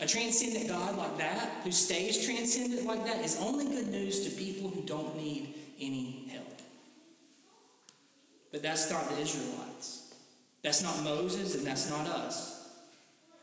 A 0.00 0.06
transcendent 0.06 0.68
God 0.68 0.96
like 0.96 1.18
that, 1.18 1.48
who 1.64 1.72
stays 1.72 2.24
transcendent 2.24 2.84
like 2.84 3.04
that, 3.04 3.24
is 3.24 3.38
only 3.40 3.64
good 3.64 3.88
news 3.88 4.28
to 4.28 4.30
people 4.36 4.68
who 4.68 4.82
don't 4.82 5.16
need 5.16 5.54
any 5.80 6.28
help. 6.32 6.60
But 8.52 8.62
that's 8.62 8.90
not 8.90 9.08
the 9.10 9.20
Israelites. 9.20 10.14
That's 10.62 10.82
not 10.82 11.02
Moses, 11.02 11.56
and 11.56 11.66
that's 11.66 11.88
not 11.90 12.06
us. 12.06 12.68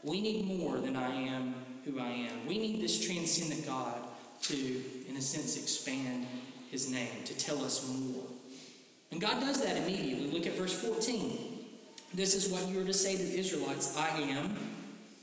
We 0.03 0.21
need 0.21 0.45
more 0.45 0.77
than 0.77 0.95
I 0.95 1.11
am 1.11 1.55
who 1.85 1.99
I 1.99 2.09
am. 2.09 2.45
We 2.47 2.57
need 2.57 2.81
this 2.81 3.05
transcendent 3.05 3.65
God 3.65 4.01
to, 4.43 4.83
in 5.07 5.15
a 5.17 5.21
sense, 5.21 5.57
expand 5.57 6.25
his 6.71 6.89
name, 6.89 7.23
to 7.25 7.37
tell 7.37 7.63
us 7.63 7.87
more. 7.89 8.23
And 9.15 9.21
God 9.21 9.39
does 9.39 9.63
that 9.63 9.77
immediately. 9.77 10.29
Look 10.29 10.45
at 10.45 10.57
verse 10.57 10.73
14. 10.73 11.37
This 12.13 12.35
is 12.35 12.51
what 12.51 12.67
you 12.67 12.81
are 12.81 12.83
to 12.83 12.93
say 12.93 13.15
to 13.15 13.23
the 13.23 13.39
Israelites 13.39 13.95
I 13.97 14.09
am 14.09 14.57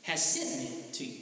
has 0.01 0.25
sent 0.25 0.61
me 0.61 0.85
to 0.95 1.05
you. 1.05 1.21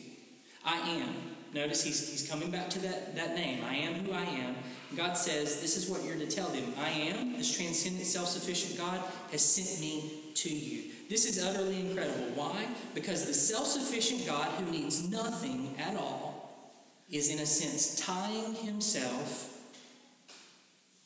I 0.64 0.78
am. 0.78 1.08
Notice 1.52 1.82
he's, 1.82 2.08
he's 2.08 2.28
coming 2.30 2.52
back 2.52 2.70
to 2.70 2.78
that, 2.82 3.16
that 3.16 3.34
name. 3.34 3.64
I 3.64 3.74
am 3.74 3.94
who 3.94 4.12
I 4.12 4.22
am. 4.22 4.54
God 4.96 5.14
says, 5.14 5.60
This 5.60 5.76
is 5.76 5.90
what 5.90 6.04
you're 6.04 6.14
to 6.14 6.28
tell 6.28 6.46
them. 6.50 6.72
I 6.78 6.90
am, 6.90 7.36
this 7.36 7.52
transcendent, 7.56 8.06
self 8.06 8.28
sufficient 8.28 8.78
God, 8.78 9.02
has 9.32 9.44
sent 9.44 9.80
me 9.80 10.30
to 10.34 10.48
you. 10.48 10.92
This 11.08 11.28
is 11.28 11.44
utterly 11.44 11.80
incredible. 11.80 12.26
Why? 12.36 12.68
Because 12.94 13.26
the 13.26 13.34
self 13.34 13.66
sufficient 13.66 14.28
God 14.28 14.46
who 14.46 14.70
needs 14.70 15.10
nothing 15.10 15.74
at 15.76 15.96
all 15.96 16.76
is, 17.10 17.34
in 17.34 17.40
a 17.40 17.46
sense, 17.46 17.96
tying 17.96 18.54
himself 18.54 19.58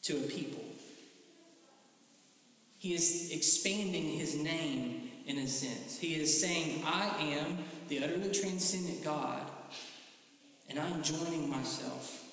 to 0.02 0.18
a 0.18 0.28
people. 0.28 0.63
He 2.84 2.92
is 2.92 3.30
expanding 3.32 4.10
his 4.10 4.36
name 4.36 5.08
in 5.24 5.38
a 5.38 5.46
sense. 5.46 5.96
He 5.96 6.16
is 6.16 6.38
saying, 6.38 6.82
I 6.84 7.06
am 7.18 7.56
the 7.88 8.04
utterly 8.04 8.30
transcendent 8.30 9.02
God, 9.02 9.40
and 10.68 10.78
I'm 10.78 11.02
joining 11.02 11.48
myself 11.48 12.24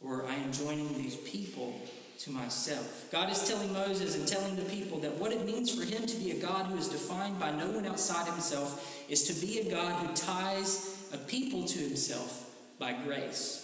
or 0.00 0.24
I 0.26 0.36
am 0.36 0.50
joining 0.52 0.88
these 0.94 1.16
people 1.16 1.78
to 2.20 2.30
myself. 2.30 3.08
God 3.12 3.30
is 3.30 3.46
telling 3.46 3.74
Moses 3.74 4.16
and 4.16 4.26
telling 4.26 4.56
the 4.56 4.62
people 4.62 5.00
that 5.00 5.16
what 5.16 5.32
it 5.32 5.44
means 5.44 5.74
for 5.74 5.84
him 5.84 6.06
to 6.06 6.16
be 6.16 6.30
a 6.30 6.40
God 6.40 6.64
who 6.64 6.78
is 6.78 6.88
defined 6.88 7.38
by 7.38 7.50
no 7.50 7.66
one 7.66 7.84
outside 7.84 8.26
himself 8.26 9.04
is 9.10 9.24
to 9.24 9.46
be 9.46 9.58
a 9.58 9.70
God 9.70 9.92
who 9.96 10.14
ties 10.14 10.96
a 11.12 11.18
people 11.18 11.62
to 11.62 11.78
himself 11.78 12.50
by 12.78 12.94
grace. 13.04 13.60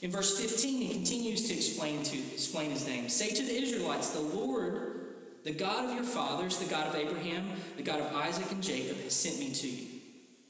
In 0.00 0.10
verse 0.10 0.40
15, 0.40 0.80
he 0.80 0.94
continues 0.94 1.46
to 1.48 1.54
explain 1.54 2.02
to 2.04 2.16
explain 2.16 2.70
his 2.70 2.86
name. 2.86 3.10
Say 3.10 3.34
to 3.34 3.42
the 3.42 3.52
Israelites, 3.54 4.12
the 4.12 4.20
Lord, 4.20 4.99
the 5.44 5.52
God 5.52 5.86
of 5.86 5.94
your 5.94 6.04
fathers, 6.04 6.58
the 6.58 6.70
God 6.70 6.88
of 6.88 6.94
Abraham, 6.94 7.50
the 7.76 7.82
God 7.82 8.00
of 8.00 8.14
Isaac 8.14 8.50
and 8.50 8.62
Jacob, 8.62 8.98
has 8.98 9.14
sent 9.14 9.38
me 9.38 9.52
to 9.52 9.68
you, 9.68 9.86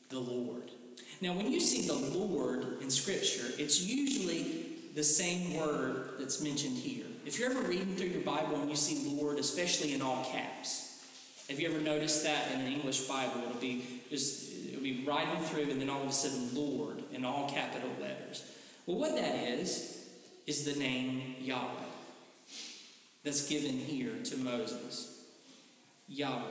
the 0.08 0.18
Lord. 0.18 0.70
Now, 1.20 1.34
when 1.34 1.52
you 1.52 1.60
see 1.60 1.86
the 1.86 1.94
Lord 1.94 2.78
in 2.80 2.90
Scripture, 2.90 3.46
it's 3.58 3.82
usually 3.82 4.66
the 4.94 5.04
same 5.04 5.54
word 5.54 6.10
that's 6.18 6.42
mentioned 6.42 6.76
here. 6.76 7.06
If 7.24 7.38
you're 7.38 7.50
ever 7.50 7.60
reading 7.60 7.94
through 7.94 8.08
your 8.08 8.22
Bible 8.22 8.56
and 8.56 8.70
you 8.70 8.76
see 8.76 9.14
Lord, 9.16 9.38
especially 9.38 9.94
in 9.94 10.02
all 10.02 10.24
caps, 10.32 11.04
have 11.48 11.60
you 11.60 11.68
ever 11.68 11.80
noticed 11.80 12.24
that 12.24 12.50
in 12.52 12.60
an 12.60 12.72
English 12.72 13.02
Bible? 13.02 13.42
It'll 13.46 13.60
be 13.60 13.84
just 14.08 14.50
it'll 14.68 14.82
be 14.82 15.04
writing 15.06 15.42
through 15.44 15.70
and 15.70 15.80
then 15.80 15.90
all 15.90 16.02
of 16.02 16.08
a 16.08 16.12
sudden 16.12 16.54
Lord 16.54 17.02
in 17.12 17.24
all 17.24 17.48
capital 17.50 17.90
letters. 18.00 18.44
Well, 18.86 18.98
what 18.98 19.16
that 19.16 19.34
is, 19.34 20.08
is 20.46 20.64
the 20.64 20.78
name 20.78 21.36
Yahweh 21.40 21.89
that's 23.24 23.48
given 23.48 23.78
here 23.78 24.14
to 24.24 24.36
Moses. 24.38 25.24
Yahweh. 26.08 26.42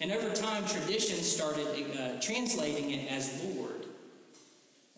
And 0.00 0.12
over 0.12 0.32
time, 0.32 0.64
tradition 0.66 1.16
started 1.16 1.66
uh, 1.98 2.20
translating 2.20 2.90
it 2.90 3.10
as 3.10 3.42
Lord. 3.44 3.86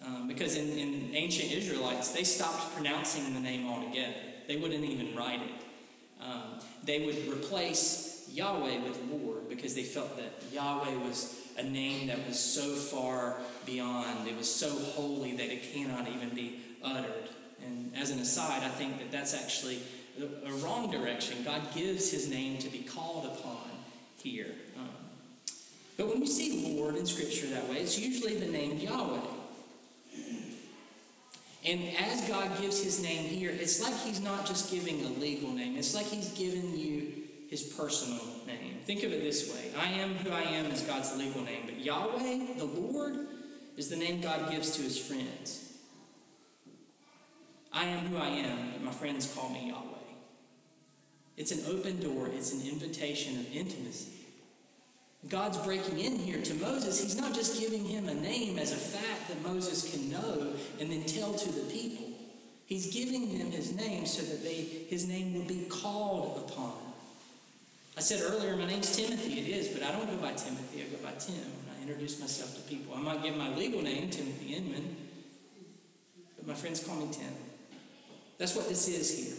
Um, 0.04 0.28
because 0.28 0.56
in, 0.56 0.68
in 0.78 1.10
ancient 1.14 1.52
Israelites, 1.52 2.12
they 2.12 2.24
stopped 2.24 2.74
pronouncing 2.74 3.34
the 3.34 3.40
name 3.40 3.68
altogether. 3.68 4.14
They 4.48 4.56
wouldn't 4.56 4.84
even 4.84 5.14
write 5.14 5.40
it. 5.40 6.24
Um, 6.24 6.60
they 6.84 7.04
would 7.04 7.28
replace 7.28 8.28
Yahweh 8.32 8.80
with 8.82 9.00
Lord 9.10 9.48
because 9.48 9.74
they 9.74 9.82
felt 9.82 10.16
that 10.16 10.32
Yahweh 10.52 10.96
was 11.06 11.36
a 11.58 11.62
name 11.62 12.06
that 12.08 12.26
was 12.26 12.38
so 12.38 12.74
far 12.74 13.36
beyond, 13.66 14.26
it 14.26 14.36
was 14.36 14.52
so 14.52 14.70
holy 14.70 15.36
that 15.36 15.52
it 15.52 15.72
cannot 15.74 16.08
even 16.08 16.30
be 16.30 16.60
uttered. 16.82 17.28
And 17.64 17.94
as 17.94 18.10
an 18.10 18.18
aside, 18.18 18.62
I 18.62 18.68
think 18.68 18.98
that 18.98 19.12
that's 19.12 19.34
actually 19.34 19.80
a, 20.22 20.52
wrong 20.64 20.90
direction. 20.90 21.42
God 21.44 21.62
gives 21.74 22.10
his 22.10 22.28
name 22.28 22.58
to 22.58 22.68
be 22.68 22.80
called 22.80 23.26
upon 23.26 23.68
here. 24.22 24.54
Um, 24.76 24.88
but 25.96 26.08
when 26.08 26.20
we 26.20 26.26
see 26.26 26.76
Lord 26.78 26.96
in 26.96 27.06
Scripture 27.06 27.46
that 27.48 27.68
way, 27.68 27.76
it's 27.76 27.98
usually 27.98 28.36
the 28.36 28.46
name 28.46 28.78
Yahweh. 28.78 29.20
And 31.64 31.82
as 31.98 32.26
God 32.26 32.58
gives 32.60 32.82
his 32.82 33.02
name 33.02 33.24
here, 33.24 33.50
it's 33.50 33.82
like 33.82 33.94
he's 33.98 34.20
not 34.20 34.46
just 34.46 34.70
giving 34.70 35.04
a 35.04 35.08
legal 35.20 35.52
name, 35.52 35.76
it's 35.76 35.94
like 35.94 36.06
he's 36.06 36.30
giving 36.30 36.76
you 36.76 37.12
his 37.50 37.62
personal 37.62 38.24
name. 38.46 38.78
Think 38.84 39.02
of 39.02 39.12
it 39.12 39.22
this 39.22 39.52
way 39.52 39.70
I 39.78 39.88
am 39.90 40.14
who 40.14 40.30
I 40.30 40.42
am 40.42 40.66
is 40.66 40.82
God's 40.82 41.16
legal 41.16 41.42
name, 41.42 41.62
but 41.66 41.78
Yahweh, 41.78 42.54
the 42.56 42.64
Lord, 42.64 43.26
is 43.76 43.88
the 43.88 43.96
name 43.96 44.20
God 44.20 44.50
gives 44.50 44.76
to 44.76 44.82
his 44.82 44.98
friends. 44.98 45.74
I 47.72 47.84
am 47.84 48.06
who 48.06 48.16
I 48.16 48.28
am, 48.28 48.72
but 48.72 48.82
my 48.82 48.92
friends 48.92 49.32
call 49.34 49.50
me 49.50 49.68
Yahweh. 49.68 49.89
It's 51.40 51.52
an 51.52 51.74
open 51.74 51.98
door, 52.00 52.28
it's 52.28 52.52
an 52.52 52.68
invitation 52.68 53.40
of 53.40 53.56
intimacy. 53.56 54.12
God's 55.26 55.56
breaking 55.56 55.98
in 55.98 56.16
here 56.16 56.42
to 56.42 56.54
Moses. 56.56 57.02
He's 57.02 57.16
not 57.16 57.34
just 57.34 57.58
giving 57.58 57.82
him 57.82 58.10
a 58.10 58.14
name 58.14 58.58
as 58.58 58.72
a 58.72 58.76
fact 58.76 59.28
that 59.28 59.42
Moses 59.42 59.90
can 59.90 60.10
know 60.10 60.52
and 60.78 60.90
then 60.90 61.02
tell 61.04 61.32
to 61.32 61.50
the 61.50 61.62
people. 61.72 62.08
He's 62.66 62.92
giving 62.92 63.38
them 63.38 63.50
his 63.50 63.74
name 63.74 64.04
so 64.04 64.20
that 64.20 64.44
they, 64.44 64.84
his 64.90 65.08
name 65.08 65.32
will 65.32 65.46
be 65.46 65.64
called 65.70 66.46
upon. 66.46 66.74
I 67.96 68.02
said 68.02 68.20
earlier, 68.22 68.54
my 68.54 68.66
name's 68.66 68.94
Timothy. 68.94 69.40
It 69.40 69.48
is, 69.48 69.68
but 69.68 69.82
I 69.82 69.92
don't 69.92 70.10
go 70.10 70.18
by 70.18 70.34
Timothy. 70.34 70.82
I 70.82 70.94
go 70.94 71.02
by 71.02 71.12
Tim. 71.18 71.36
And 71.36 71.70
I 71.74 71.80
introduce 71.80 72.20
myself 72.20 72.54
to 72.56 72.60
people. 72.68 72.94
I 72.94 73.00
might 73.00 73.22
give 73.22 73.34
my 73.34 73.48
legal 73.54 73.80
name, 73.80 74.10
Timothy 74.10 74.56
Inman, 74.56 74.94
but 76.36 76.48
my 76.48 76.54
friends 76.54 76.84
call 76.84 76.96
me 76.96 77.08
Tim. 77.10 77.32
That's 78.36 78.54
what 78.54 78.68
this 78.68 78.88
is 78.88 79.18
here. 79.18 79.36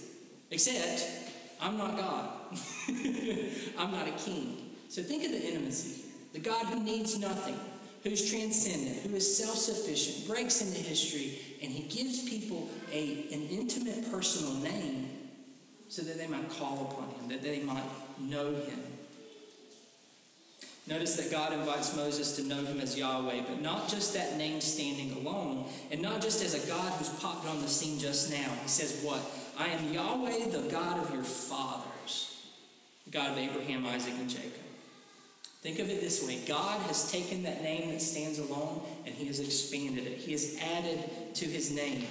Except, 0.50 1.30
I'm 1.62 1.77
not 1.77 1.96
God. 1.96 2.30
I'm 3.77 3.91
not 3.91 4.08
a 4.08 4.12
king. 4.12 4.72
So 4.89 5.03
think 5.03 5.24
of 5.24 5.32
the 5.32 5.41
intimacy. 5.41 6.06
The 6.34 6.39
God 6.39 6.65
who 6.65 6.82
needs 6.82 7.20
nothing, 7.20 7.58
who's 8.03 8.30
transcendent, 8.30 8.98
who 9.06 9.15
is 9.15 9.38
self 9.38 9.56
sufficient, 9.56 10.27
breaks 10.27 10.62
into 10.62 10.80
history, 10.80 11.39
and 11.62 11.72
he 11.72 11.84
gives 11.84 12.27
people 12.27 12.70
a, 12.91 13.27
an 13.32 13.48
intimate 13.50 14.12
personal 14.12 14.56
name 14.56 15.10
so 15.88 16.01
that 16.01 16.18
they 16.18 16.27
might 16.27 16.50
call 16.50 16.89
upon 16.89 17.10
him, 17.10 17.30
that 17.30 17.44
they 17.44 17.60
might 17.60 17.84
know 18.20 18.48
him. 18.53 18.80
Notice 20.88 21.15
that 21.18 21.30
God 21.30 21.53
invites 21.53 21.96
Moses 21.96 22.36
to 22.38 22.44
know 22.44 22.65
him 22.65 22.80
as 22.80 22.98
Yahweh, 22.98 23.44
but 23.48 23.62
not 23.62 23.88
just 23.88 24.13
that 24.13 24.36
name 24.38 24.62
standing 24.62 25.13
alone, 25.18 25.65
and 25.91 26.01
not 26.01 26.22
just 26.22 26.44
as 26.44 26.53
a 26.53 26.68
God 26.68 26.91
who's 26.94 27.10
popped 27.22 27.48
on 27.48 27.62
the 27.62 27.68
scene 27.68 28.00
just 28.00 28.32
now. 28.32 28.50
He 28.63 28.68
says, 28.68 29.03
What? 29.03 29.22
I 29.62 29.68
am 29.68 29.94
Yahweh, 29.94 30.50
the 30.50 30.72
God 30.72 30.98
of 30.98 31.13
your 31.13 31.24
fathers, 31.24 32.48
the 33.06 33.12
God 33.12 33.34
of 33.34 33.38
Abraham, 33.38 33.86
Isaac, 33.86 34.15
and 34.18 34.27
Jacob. 34.27 34.53
Think 35.62 35.77
of 35.77 35.88
it 35.88 36.01
this 36.01 36.25
way 36.25 36.41
God 36.48 36.82
has 36.88 37.12
taken 37.12 37.44
that 37.44 37.62
name 37.62 37.91
that 37.91 38.01
stands 38.01 38.39
alone 38.39 38.82
and 39.06 39.13
He 39.13 39.27
has 39.27 39.39
expanded 39.39 40.08
it, 40.08 40.18
He 40.18 40.32
has 40.32 40.58
added 40.60 41.36
to 41.36 41.46
His 41.46 41.70
name. 41.70 42.08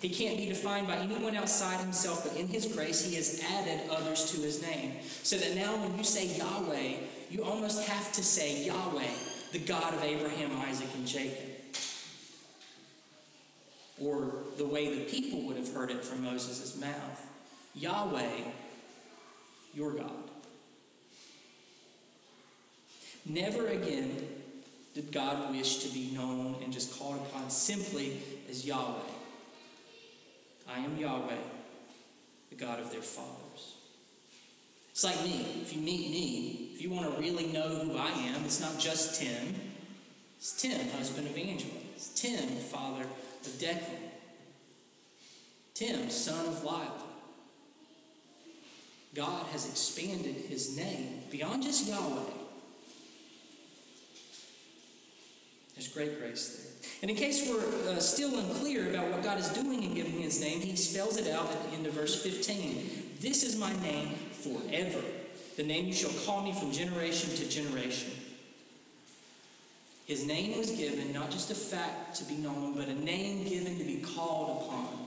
He 0.00 0.08
can't 0.08 0.38
be 0.38 0.46
defined 0.46 0.86
by 0.86 0.96
anyone 0.96 1.36
outside 1.36 1.78
himself, 1.80 2.24
but 2.24 2.34
in 2.40 2.48
his 2.48 2.64
grace, 2.64 3.04
he 3.04 3.16
has 3.16 3.44
added 3.52 3.82
others 3.90 4.32
to 4.32 4.40
his 4.40 4.62
name. 4.62 4.94
So 5.22 5.36
that 5.36 5.54
now 5.54 5.76
when 5.76 5.98
you 5.98 6.04
say 6.04 6.38
Yahweh, 6.38 6.94
you 7.30 7.44
almost 7.44 7.86
have 7.86 8.10
to 8.12 8.24
say 8.24 8.64
Yahweh, 8.64 9.12
the 9.52 9.58
God 9.58 9.92
of 9.92 10.02
Abraham, 10.02 10.58
Isaac, 10.62 10.88
and 10.94 11.06
Jacob. 11.06 11.49
Or 14.02 14.32
the 14.56 14.64
way 14.64 14.94
the 14.94 15.04
people 15.04 15.42
would 15.42 15.56
have 15.56 15.72
heard 15.72 15.90
it 15.90 16.02
from 16.04 16.24
Moses' 16.24 16.80
mouth 16.80 17.26
Yahweh, 17.74 18.40
your 19.74 19.92
God. 19.92 20.10
Never 23.26 23.68
again 23.68 24.26
did 24.94 25.12
God 25.12 25.54
wish 25.54 25.84
to 25.84 25.94
be 25.94 26.10
known 26.12 26.56
and 26.64 26.72
just 26.72 26.98
called 26.98 27.16
upon 27.16 27.48
simply 27.48 28.20
as 28.50 28.66
Yahweh. 28.66 28.98
I 30.68 30.80
am 30.80 30.96
Yahweh, 30.96 31.36
the 32.50 32.56
God 32.56 32.80
of 32.80 32.90
their 32.90 33.02
fathers. 33.02 33.74
It's 34.90 35.04
like 35.04 35.22
me. 35.22 35.62
If 35.62 35.74
you 35.74 35.80
meet 35.80 36.10
me, 36.10 36.70
if 36.74 36.82
you 36.82 36.90
want 36.90 37.14
to 37.14 37.20
really 37.20 37.46
know 37.46 37.68
who 37.68 37.96
I 37.96 38.10
am, 38.10 38.44
it's 38.44 38.60
not 38.60 38.78
just 38.78 39.20
Tim. 39.20 39.54
It's 40.38 40.60
Tim, 40.60 40.88
husband 40.90 41.28
of 41.28 41.36
Angela. 41.36 41.72
It's 41.94 42.08
Tim, 42.08 42.48
father 42.48 43.06
of 43.46 43.52
Declan. 43.52 44.10
Tim, 45.74 46.10
son 46.10 46.46
of 46.46 46.62
Lila. 46.62 46.92
God 49.14 49.46
has 49.46 49.68
expanded 49.68 50.36
his 50.48 50.76
name 50.76 51.22
beyond 51.30 51.62
just 51.62 51.88
Yahweh. 51.88 52.30
There's 55.74 55.88
great 55.88 56.20
grace 56.20 56.56
there. 56.82 56.90
And 57.02 57.10
in 57.10 57.16
case 57.16 57.48
we're 57.48 57.90
uh, 57.90 57.98
still 57.98 58.38
unclear 58.38 58.90
about 58.90 59.10
what 59.10 59.22
God 59.22 59.38
is 59.38 59.48
doing 59.48 59.82
in 59.82 59.94
giving 59.94 60.20
his 60.20 60.40
name, 60.40 60.60
he 60.60 60.76
spells 60.76 61.16
it 61.16 61.32
out 61.32 61.50
at 61.50 61.62
the 61.64 61.76
end 61.76 61.86
of 61.86 61.94
verse 61.94 62.22
15. 62.22 63.16
This 63.20 63.42
is 63.42 63.56
my 63.56 63.72
name 63.80 64.14
forever, 64.32 65.00
the 65.56 65.62
name 65.62 65.86
you 65.86 65.94
shall 65.94 66.12
call 66.26 66.42
me 66.42 66.52
from 66.52 66.70
generation 66.72 67.30
to 67.36 67.48
generation. 67.48 68.12
His 70.10 70.26
name 70.26 70.58
was 70.58 70.72
given, 70.72 71.12
not 71.12 71.30
just 71.30 71.52
a 71.52 71.54
fact 71.54 72.16
to 72.16 72.24
be 72.24 72.34
known, 72.34 72.74
but 72.74 72.88
a 72.88 72.94
name 72.94 73.44
given 73.44 73.78
to 73.78 73.84
be 73.84 73.98
called 73.98 74.64
upon. 74.64 75.06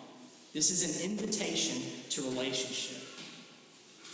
This 0.54 0.72
is 0.72 1.04
an 1.04 1.12
invitation 1.12 1.82
to 2.12 2.22
relationship. 2.22 3.04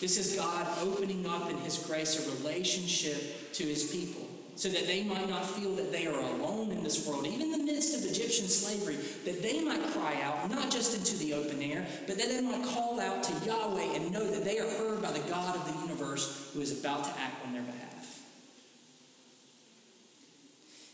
This 0.02 0.18
is 0.18 0.36
God 0.36 0.66
opening 0.82 1.28
up 1.28 1.48
in 1.52 1.58
His 1.58 1.78
grace 1.78 2.18
a 2.18 2.42
relationship 2.42 3.54
to 3.54 3.66
His 3.66 3.92
people 3.92 4.26
so 4.56 4.68
that 4.70 4.88
they 4.88 5.04
might 5.04 5.30
not 5.30 5.46
feel 5.46 5.76
that 5.76 5.92
they 5.92 6.08
are 6.08 6.20
alone 6.20 6.72
in 6.72 6.84
this 6.84 7.06
world, 7.06 7.28
even 7.28 7.42
in 7.42 7.52
the 7.52 7.72
midst 7.72 7.96
of 7.96 8.10
Egyptian 8.10 8.48
slavery, 8.48 8.98
that 9.26 9.44
they 9.44 9.64
might 9.64 9.84
cry 9.92 10.20
out, 10.24 10.50
not 10.50 10.72
just 10.72 10.98
into 10.98 11.24
the 11.24 11.36
open 11.36 11.62
air, 11.62 11.86
but 12.08 12.18
that 12.18 12.30
they 12.30 12.42
might 12.42 12.66
call 12.66 13.00
out 13.00 13.22
to 13.22 13.46
Yahweh 13.46 13.96
and 13.96 14.12
know 14.12 14.26
that 14.26 14.44
they 14.44 14.58
are 14.58 14.68
heard 14.68 15.04
by 15.04 15.12
the 15.12 15.30
God 15.30 15.56
of 15.56 15.72
the 15.72 15.88
universe 15.88 16.50
who 16.52 16.62
is 16.62 16.84
about 16.84 17.04
to 17.04 17.12
act 17.12 17.46
on 17.46 17.54
their 17.54 17.62
behalf. 17.62 17.79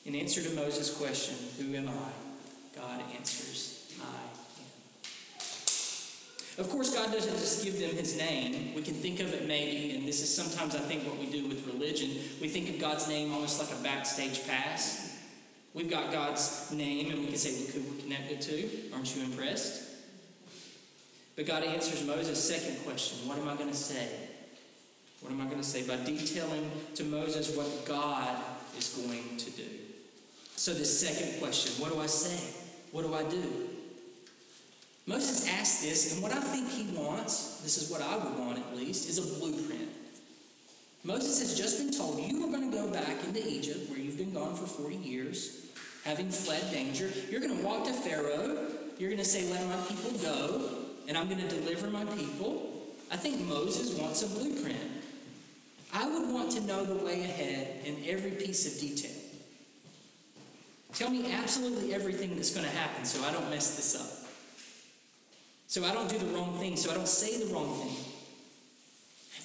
In 0.05 0.13
answer 0.13 0.43
to 0.43 0.49
Moses' 0.51 0.95
question, 0.95 1.35
Who 1.57 1.73
am 1.75 1.89
I? 1.89 2.11
God 2.79 3.01
answers, 3.17 3.91
I 3.99 4.05
am. 4.05 4.13
of 6.63 6.69
course, 6.69 6.93
God 6.93 7.11
doesn't 7.11 7.33
just 7.33 7.63
give 7.63 7.79
them 7.79 7.89
his 7.95 8.15
name. 8.15 8.75
We 8.75 8.83
can 8.83 8.93
think 8.93 9.19
of 9.19 9.33
it 9.33 9.47
maybe, 9.47 9.95
and 9.95 10.07
this 10.07 10.21
is 10.21 10.33
sometimes 10.33 10.75
I 10.75 10.79
think 10.79 11.03
what 11.07 11.17
we 11.17 11.25
do 11.25 11.47
with 11.47 11.65
religion. 11.65 12.11
We 12.39 12.49
think 12.49 12.69
of 12.69 12.79
God's 12.79 13.07
name 13.07 13.33
almost 13.33 13.59
like 13.59 13.71
a 13.77 13.81
backstage 13.81 14.45
pass. 14.47 15.17
We've 15.73 15.89
got 15.89 16.11
God's 16.11 16.71
name, 16.71 17.09
and 17.11 17.21
we 17.21 17.27
can 17.27 17.37
say, 17.37 17.59
look 17.59 17.71
who 17.71 17.81
we're 17.81 18.01
connected 18.01 18.41
to. 18.41 18.69
Aren't 18.93 19.15
you 19.15 19.23
impressed? 19.23 19.81
But 21.35 21.47
God 21.47 21.63
answers 21.63 22.05
Moses' 22.05 22.41
second 22.47 22.83
question 22.85 23.27
What 23.27 23.39
am 23.39 23.49
I 23.49 23.55
going 23.55 23.71
to 23.71 23.75
say? 23.75 24.07
What 25.21 25.31
am 25.31 25.41
I 25.41 25.45
going 25.45 25.57
to 25.57 25.63
say? 25.63 25.81
By 25.87 25.95
detailing 25.95 26.69
to 26.93 27.03
Moses 27.05 27.57
what 27.57 27.85
God 27.85 28.37
is 28.77 28.89
going 28.89 29.37
to 29.37 29.49
do. 29.49 29.84
So, 30.55 30.73
this 30.73 30.99
second 30.99 31.39
question 31.39 31.73
what 31.81 31.91
do 31.91 31.99
I 31.99 32.07
say? 32.07 32.53
What 32.91 33.03
do 33.05 33.13
I 33.13 33.23
do? 33.29 33.69
Moses 35.07 35.47
asked 35.49 35.83
this, 35.83 36.13
and 36.13 36.23
what 36.23 36.31
I 36.31 36.39
think 36.39 36.69
he 36.69 36.95
wants, 36.97 37.59
this 37.61 37.77
is 37.77 37.91
what 37.91 38.01
I 38.01 38.17
would 38.17 38.39
want 38.39 38.57
at 38.57 38.75
least, 38.75 39.07
is 39.07 39.19
a 39.19 39.39
blueprint. 39.39 39.89
Moses 41.03 41.39
has 41.41 41.55
just 41.55 41.77
been 41.77 41.91
told, 41.91 42.19
You 42.19 42.43
are 42.43 42.51
going 42.51 42.71
to 42.71 42.75
go 42.75 42.87
back 42.87 43.23
into 43.23 43.47
Egypt, 43.47 43.89
where 43.89 43.99
you've 43.99 44.17
been 44.17 44.33
gone 44.33 44.55
for 44.55 44.65
40 44.65 44.95
years, 44.95 45.67
having 46.03 46.31
fled 46.31 46.71
danger. 46.71 47.11
You're 47.29 47.41
going 47.41 47.55
to 47.55 47.63
walk 47.63 47.85
to 47.85 47.93
Pharaoh. 47.93 48.67
You're 48.97 49.09
going 49.09 49.21
to 49.21 49.25
say, 49.25 49.47
Let 49.51 49.67
my 49.67 49.77
people 49.87 50.11
go, 50.19 50.69
and 51.07 51.15
I'm 51.17 51.29
going 51.29 51.47
to 51.47 51.49
deliver 51.49 51.91
my 51.91 52.05
people. 52.05 52.71
I 53.11 53.17
think 53.17 53.41
Moses 53.41 53.99
wants 53.99 54.23
a 54.23 54.27
blueprint. 54.27 54.79
I 55.93 56.09
would 56.09 56.33
want 56.33 56.51
to 56.53 56.61
know 56.61 56.83
the 56.83 57.05
way 57.05 57.21
ahead 57.23 57.85
in 57.85 57.97
every 58.07 58.31
piece 58.31 58.73
of 58.73 58.81
detail. 58.81 59.24
Tell 60.95 61.09
me 61.09 61.31
absolutely 61.33 61.93
everything 61.93 62.35
that's 62.35 62.51
going 62.51 62.65
to 62.65 62.71
happen 62.71 63.03
so 63.03 63.21
I 63.25 63.31
don't 63.33 63.49
mess 63.49 63.75
this 63.75 63.95
up. 63.95 64.31
So 65.67 65.83
I 65.83 65.93
don't 65.93 66.09
do 66.09 66.17
the 66.17 66.27
wrong 66.27 66.57
thing, 66.57 66.77
so 66.77 66.89
I 66.89 66.93
don't 66.93 67.07
say 67.07 67.43
the 67.43 67.53
wrong 67.53 67.75
thing. 67.75 67.95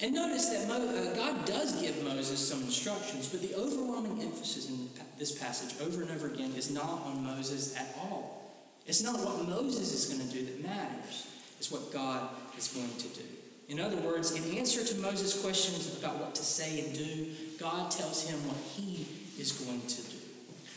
And 0.02 0.14
notice 0.14 0.48
that 0.50 0.68
Mo, 0.68 0.76
uh, 0.76 1.14
God 1.14 1.44
does 1.44 1.80
give 1.82 2.02
Moses 2.04 2.38
some 2.48 2.62
instructions, 2.62 3.28
but 3.28 3.42
the 3.42 3.54
overwhelming 3.54 4.22
emphasis 4.22 4.70
in 4.70 4.88
this 5.18 5.36
passage 5.38 5.74
over 5.84 6.02
and 6.02 6.10
over 6.12 6.28
again 6.28 6.52
is 6.56 6.70
not 6.70 7.02
on 7.04 7.24
Moses 7.24 7.76
at 7.76 7.94
all. 7.98 8.54
It's 8.86 9.02
not 9.02 9.18
what 9.20 9.46
Moses 9.48 9.92
is 9.92 10.06
going 10.06 10.26
to 10.26 10.34
do 10.34 10.46
that 10.46 10.62
matters, 10.62 11.26
it's 11.58 11.70
what 11.70 11.92
God 11.92 12.28
is 12.56 12.68
going 12.68 12.96
to 12.96 13.08
do. 13.08 13.26
In 13.68 13.78
other 13.78 13.96
words, 13.96 14.32
in 14.32 14.56
answer 14.56 14.84
to 14.84 14.94
Moses' 15.00 15.42
questions 15.42 15.98
about 15.98 16.18
what 16.18 16.34
to 16.36 16.42
say 16.42 16.80
and 16.80 16.94
do, 16.96 17.26
God 17.58 17.90
tells 17.90 18.28
him 18.28 18.38
what 18.46 18.56
he 18.56 19.06
is 19.38 19.52
going 19.52 19.82
to 19.82 20.02
do. 20.02 20.09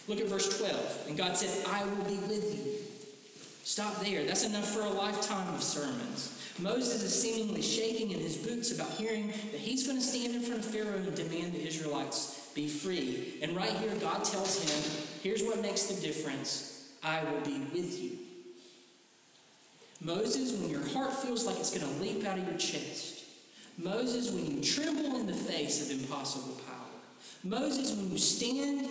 Look 0.07 0.19
at 0.19 0.27
verse 0.27 0.59
12. 0.59 1.05
And 1.07 1.17
God 1.17 1.37
said, 1.37 1.65
I 1.71 1.83
will 1.85 2.03
be 2.05 2.17
with 2.27 2.55
you 2.55 2.83
Stop 3.63 4.01
there. 4.01 4.25
That's 4.25 4.43
enough 4.45 4.69
for 4.69 4.81
a 4.81 4.89
lifetime 4.89 5.53
of 5.53 5.63
sermons. 5.63 6.37
Moses 6.59 7.01
is 7.01 7.21
seemingly 7.21 7.61
shaking 7.61 8.11
in 8.11 8.19
his 8.19 8.35
boots 8.35 8.71
about 8.71 8.89
hearing 8.91 9.27
that 9.27 9.59
he's 9.59 9.87
going 9.87 9.97
to 9.97 10.03
stand 10.03 10.35
in 10.35 10.41
front 10.41 10.59
of 10.59 10.65
Pharaoh 10.65 10.97
and 10.97 11.15
demand 11.15 11.53
the 11.53 11.65
Israelites 11.65 12.51
be 12.53 12.67
free. 12.67 13.39
And 13.41 13.55
right 13.55 13.71
here, 13.71 13.95
God 14.01 14.23
tells 14.25 14.61
him, 14.61 15.07
here's 15.23 15.41
what 15.43 15.61
makes 15.61 15.83
the 15.83 15.99
difference 16.01 16.91
I 17.01 17.23
will 17.23 17.39
be 17.39 17.59
with 17.73 17.99
you. 18.01 18.17
Moses, 20.01 20.59
when 20.59 20.69
your 20.69 20.85
heart 20.89 21.13
feels 21.13 21.47
like 21.47 21.57
it's 21.57 21.75
going 21.75 21.89
to 21.91 22.01
leap 22.01 22.25
out 22.25 22.37
of 22.37 22.45
your 22.45 22.57
chest. 22.57 23.23
Moses, 23.77 24.29
when 24.31 24.57
you 24.57 24.61
tremble 24.61 25.15
in 25.21 25.25
the 25.25 25.33
face 25.33 25.89
of 25.89 25.99
impossible 26.01 26.61
power. 26.67 26.75
Moses, 27.45 27.95
when 27.95 28.11
you 28.11 28.17
stand 28.17 28.87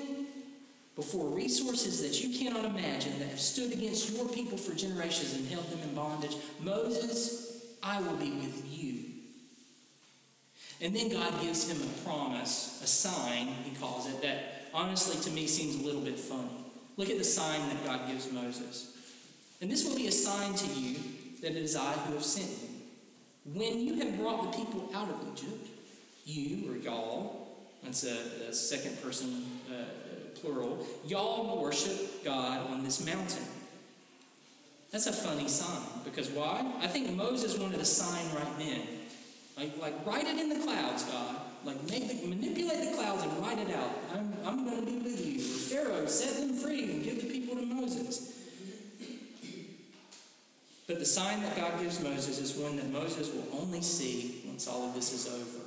before 0.96 1.28
resources 1.28 2.02
that 2.02 2.22
you 2.22 2.38
cannot 2.38 2.64
imagine 2.64 3.18
that 3.18 3.28
have 3.28 3.40
stood 3.40 3.72
against 3.72 4.14
your 4.14 4.28
people 4.28 4.58
for 4.58 4.74
generations 4.74 5.34
and 5.34 5.48
held 5.48 5.68
them 5.70 5.80
in 5.82 5.94
bondage. 5.94 6.36
Moses, 6.60 7.64
I 7.82 8.00
will 8.00 8.16
be 8.16 8.30
with 8.32 8.62
you. 8.70 9.04
And 10.82 10.94
then 10.94 11.08
God 11.08 11.40
gives 11.40 11.70
him 11.70 11.80
a 11.80 12.08
promise, 12.08 12.80
a 12.82 12.86
sign, 12.86 13.46
he 13.64 13.74
calls 13.76 14.08
it, 14.08 14.20
that 14.22 14.68
honestly 14.74 15.16
to 15.22 15.30
me 15.30 15.46
seems 15.46 15.82
a 15.82 15.86
little 15.86 16.00
bit 16.00 16.18
funny. 16.18 16.50
Look 16.96 17.08
at 17.08 17.18
the 17.18 17.24
sign 17.24 17.68
that 17.68 17.84
God 17.86 18.08
gives 18.08 18.30
Moses. 18.30 18.96
And 19.60 19.70
this 19.70 19.88
will 19.88 19.96
be 19.96 20.08
a 20.08 20.12
sign 20.12 20.54
to 20.54 20.66
you 20.74 20.96
that 21.40 21.52
it 21.52 21.56
is 21.56 21.76
I 21.76 21.92
who 21.92 22.14
have 22.14 22.24
sent 22.24 22.50
you. 22.50 22.68
When 23.54 23.80
you 23.80 23.94
have 23.94 24.18
brought 24.18 24.50
the 24.50 24.58
people 24.58 24.90
out 24.94 25.08
of 25.08 25.16
Egypt, 25.32 25.68
you 26.26 26.70
or 26.70 26.76
y'all, 26.76 27.48
that's 27.82 28.04
a, 28.04 28.48
a 28.48 28.52
second 28.52 29.00
person 29.02 29.46
plural, 30.42 30.86
y'all 31.06 31.62
worship 31.62 32.24
God 32.24 32.70
on 32.70 32.82
this 32.84 33.04
mountain. 33.06 33.44
That's 34.90 35.06
a 35.06 35.12
funny 35.12 35.48
sign 35.48 35.82
because 36.04 36.28
why? 36.30 36.70
I 36.80 36.86
think 36.86 37.10
Moses 37.16 37.58
wanted 37.58 37.80
a 37.80 37.84
sign 37.84 38.26
right 38.34 38.58
then. 38.58 38.80
Like, 39.56 39.78
like 39.80 40.06
write 40.06 40.26
it 40.26 40.38
in 40.38 40.48
the 40.50 40.64
clouds, 40.64 41.04
God. 41.04 41.36
Like 41.64 41.82
make 41.88 42.08
the, 42.08 42.26
manipulate 42.26 42.90
the 42.90 42.96
clouds 42.96 43.22
and 43.22 43.38
write 43.38 43.58
it 43.58 43.74
out. 43.74 43.90
I'm, 44.14 44.34
I'm 44.44 44.64
going 44.64 44.84
to 44.84 44.86
be 44.86 44.98
with 44.98 45.24
you. 45.24 45.40
Pharaoh, 45.40 46.06
set 46.06 46.36
them 46.36 46.56
free 46.56 46.84
and 46.92 47.02
give 47.02 47.22
the 47.22 47.28
people 47.28 47.56
to 47.56 47.64
Moses. 47.64 48.40
But 50.86 50.98
the 50.98 51.06
sign 51.06 51.40
that 51.42 51.56
God 51.56 51.80
gives 51.80 52.02
Moses 52.02 52.38
is 52.38 52.56
one 52.56 52.76
that 52.76 52.90
Moses 52.90 53.32
will 53.32 53.46
only 53.60 53.80
see 53.80 54.42
once 54.46 54.66
all 54.66 54.88
of 54.88 54.94
this 54.94 55.12
is 55.12 55.32
over. 55.32 55.64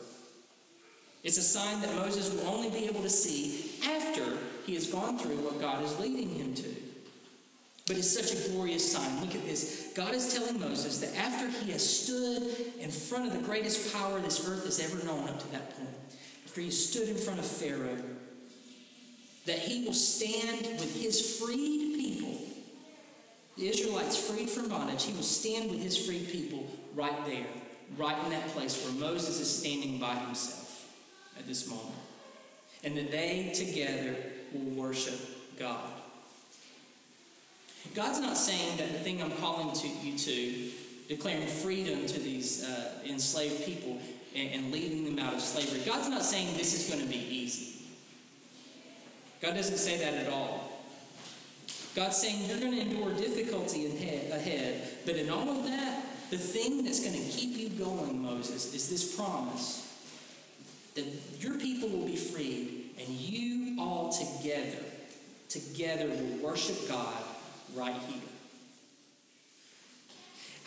It's 1.24 1.38
a 1.38 1.42
sign 1.42 1.82
that 1.82 1.96
Moses 1.96 2.32
will 2.32 2.48
only 2.48 2.70
be 2.70 2.86
able 2.86 3.02
to 3.02 3.10
see 3.10 3.82
after 3.90 4.38
he 4.66 4.74
has 4.76 4.88
gone 4.88 5.18
through 5.18 5.38
what 5.38 5.62
God 5.62 5.84
is 5.84 6.00
leading 6.00 6.30
him 6.30 6.54
to. 6.56 6.76
But 7.88 7.98
it's 7.98 8.12
such 8.12 8.34
a 8.34 8.50
glorious 8.50 8.92
sign. 8.92 9.22
Look 9.22 9.36
at 9.36 9.46
this. 9.46 9.92
God 9.96 10.14
is 10.16 10.34
telling 10.34 10.60
Moses 10.60 11.00
that 11.00 11.16
after 11.16 11.48
he 11.48 11.72
has 11.72 11.88
stood 11.88 12.42
in 12.80 12.90
front 12.90 13.28
of 13.28 13.34
the 13.34 13.46
greatest 13.46 13.94
power 13.94 14.20
this 14.20 14.48
earth 14.48 14.66
has 14.66 14.80
ever 14.80 15.06
known 15.06 15.30
up 15.30 15.40
to 15.40 15.52
that 15.52 15.78
point, 15.78 15.96
after 16.46 16.62
he 16.62 16.72
stood 16.72 17.10
in 17.10 17.16
front 17.16 17.40
of 17.40 17.46
Pharaoh, 17.46 18.02
that 19.46 19.60
he 19.60 19.86
will 19.86 19.94
stand 19.94 20.66
with 20.80 21.00
his 21.00 21.38
freed 21.38 21.96
people, 21.96 22.40
the 23.56 23.70
Israelites 23.70 24.18
freed 24.18 24.50
from 24.50 24.68
bondage, 24.68 25.04
he 25.04 25.14
will 25.14 25.22
stand 25.22 25.70
with 25.70 25.80
his 25.80 26.08
freed 26.08 26.28
people 26.30 26.66
right 26.96 27.26
there, 27.28 27.46
right 27.98 28.18
in 28.24 28.32
that 28.32 28.48
place 28.48 28.84
where 28.84 28.94
Moses 28.96 29.40
is 29.40 29.60
standing 29.60 30.00
by 30.00 30.16
himself 30.16 30.90
at 31.38 31.48
this 31.48 31.70
moment. 31.70 31.94
And 32.84 32.98
that 32.98 33.12
they 33.12 33.52
together 33.54 34.16
worship 34.54 35.20
God. 35.60 35.92
God's 37.94 38.20
not 38.20 38.38
saying 38.38 38.78
that 38.78 38.92
the 38.92 39.00
thing 39.00 39.22
I'm 39.22 39.32
calling 39.32 39.74
to 39.76 39.88
you 39.88 40.18
to, 40.18 40.72
declaring 41.08 41.46
freedom 41.46 42.06
to 42.08 42.20
these 42.20 42.64
uh, 42.64 43.00
enslaved 43.06 43.64
people, 43.66 44.00
and, 44.36 44.50
and 44.52 44.72
leading 44.72 45.06
them 45.06 45.26
out 45.26 45.34
of 45.34 45.42
slavery. 45.42 45.82
God's 45.86 46.10
not 46.10 46.24
saying 46.24 46.58
this 46.58 46.74
is 46.74 46.90
going 46.90 47.02
to 47.02 47.10
be 47.10 47.18
easy. 47.18 47.84
God 49.42 49.56
doesn't 49.56 49.78
say 49.78 49.98
that 49.98 50.26
at 50.26 50.32
all. 50.32 50.72
God's 51.96 52.18
saying 52.18 52.50
you're 52.50 52.60
going 52.60 52.74
to 52.74 52.82
endure 52.82 53.14
difficulty 53.14 53.86
ahead, 53.86 54.82
but 55.06 55.16
in 55.16 55.30
all 55.30 55.50
of 55.50 55.64
that, 55.66 56.04
the 56.30 56.38
thing 56.38 56.84
that's 56.84 57.00
going 57.00 57.14
to 57.14 57.30
keep 57.30 57.56
you 57.58 57.70
going, 57.70 58.22
Moses, 58.22 58.74
is 58.74 58.90
this 58.90 59.16
promise 59.16 59.82
that 60.96 61.06
your 61.40 61.58
people 61.58 61.90
will 61.90 62.06
be 62.06 62.16
freed 62.16 62.96
and 62.98 63.08
you 63.08 63.65
all 63.80 64.12
together, 64.12 64.84
together 65.50 66.08
will 66.08 66.50
worship 66.50 66.88
God 66.88 67.24
right 67.76 67.96
here. 68.08 68.22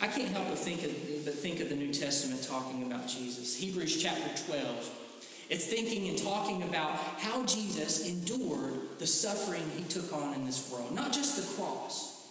I 0.01 0.07
can't 0.07 0.29
help 0.29 0.47
but 0.47 0.57
think 0.57 0.83
of, 0.83 1.25
but 1.25 1.33
think 1.33 1.59
of 1.59 1.69
the 1.69 1.75
New 1.75 1.93
Testament 1.93 2.43
talking 2.43 2.83
about 2.83 3.07
Jesus. 3.07 3.57
Hebrews 3.57 4.01
chapter 4.01 4.45
12. 4.45 4.95
It's 5.49 5.65
thinking 5.65 6.07
and 6.07 6.17
talking 6.17 6.63
about 6.63 6.91
how 7.17 7.43
Jesus 7.45 8.07
endured 8.07 8.99
the 8.99 9.07
suffering 9.07 9.63
he 9.75 9.83
took 9.83 10.13
on 10.13 10.35
in 10.35 10.45
this 10.45 10.71
world. 10.71 10.93
Not 10.93 11.11
just 11.11 11.35
the 11.35 11.61
cross, 11.61 12.29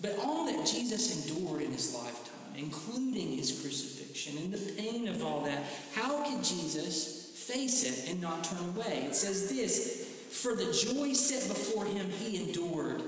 but 0.00 0.16
all 0.20 0.46
that 0.46 0.64
Jesus 0.64 1.28
endured 1.28 1.62
in 1.62 1.72
his 1.72 1.94
lifetime, 1.94 2.54
including 2.56 3.36
his 3.36 3.60
crucifixion 3.60 4.38
and 4.38 4.52
the 4.52 4.72
pain 4.80 5.08
of 5.08 5.24
all 5.24 5.42
that. 5.42 5.64
How 5.94 6.24
could 6.24 6.44
Jesus 6.44 7.17
face 7.52 7.84
it 7.84 8.10
and 8.10 8.20
not 8.20 8.44
turn 8.44 8.58
away? 8.70 9.04
It 9.06 9.14
says 9.14 9.48
this 9.48 10.06
For 10.30 10.54
the 10.54 10.72
joy 10.72 11.12
set 11.12 11.48
before 11.48 11.84
him, 11.84 12.10
he 12.10 12.44
endured 12.44 13.02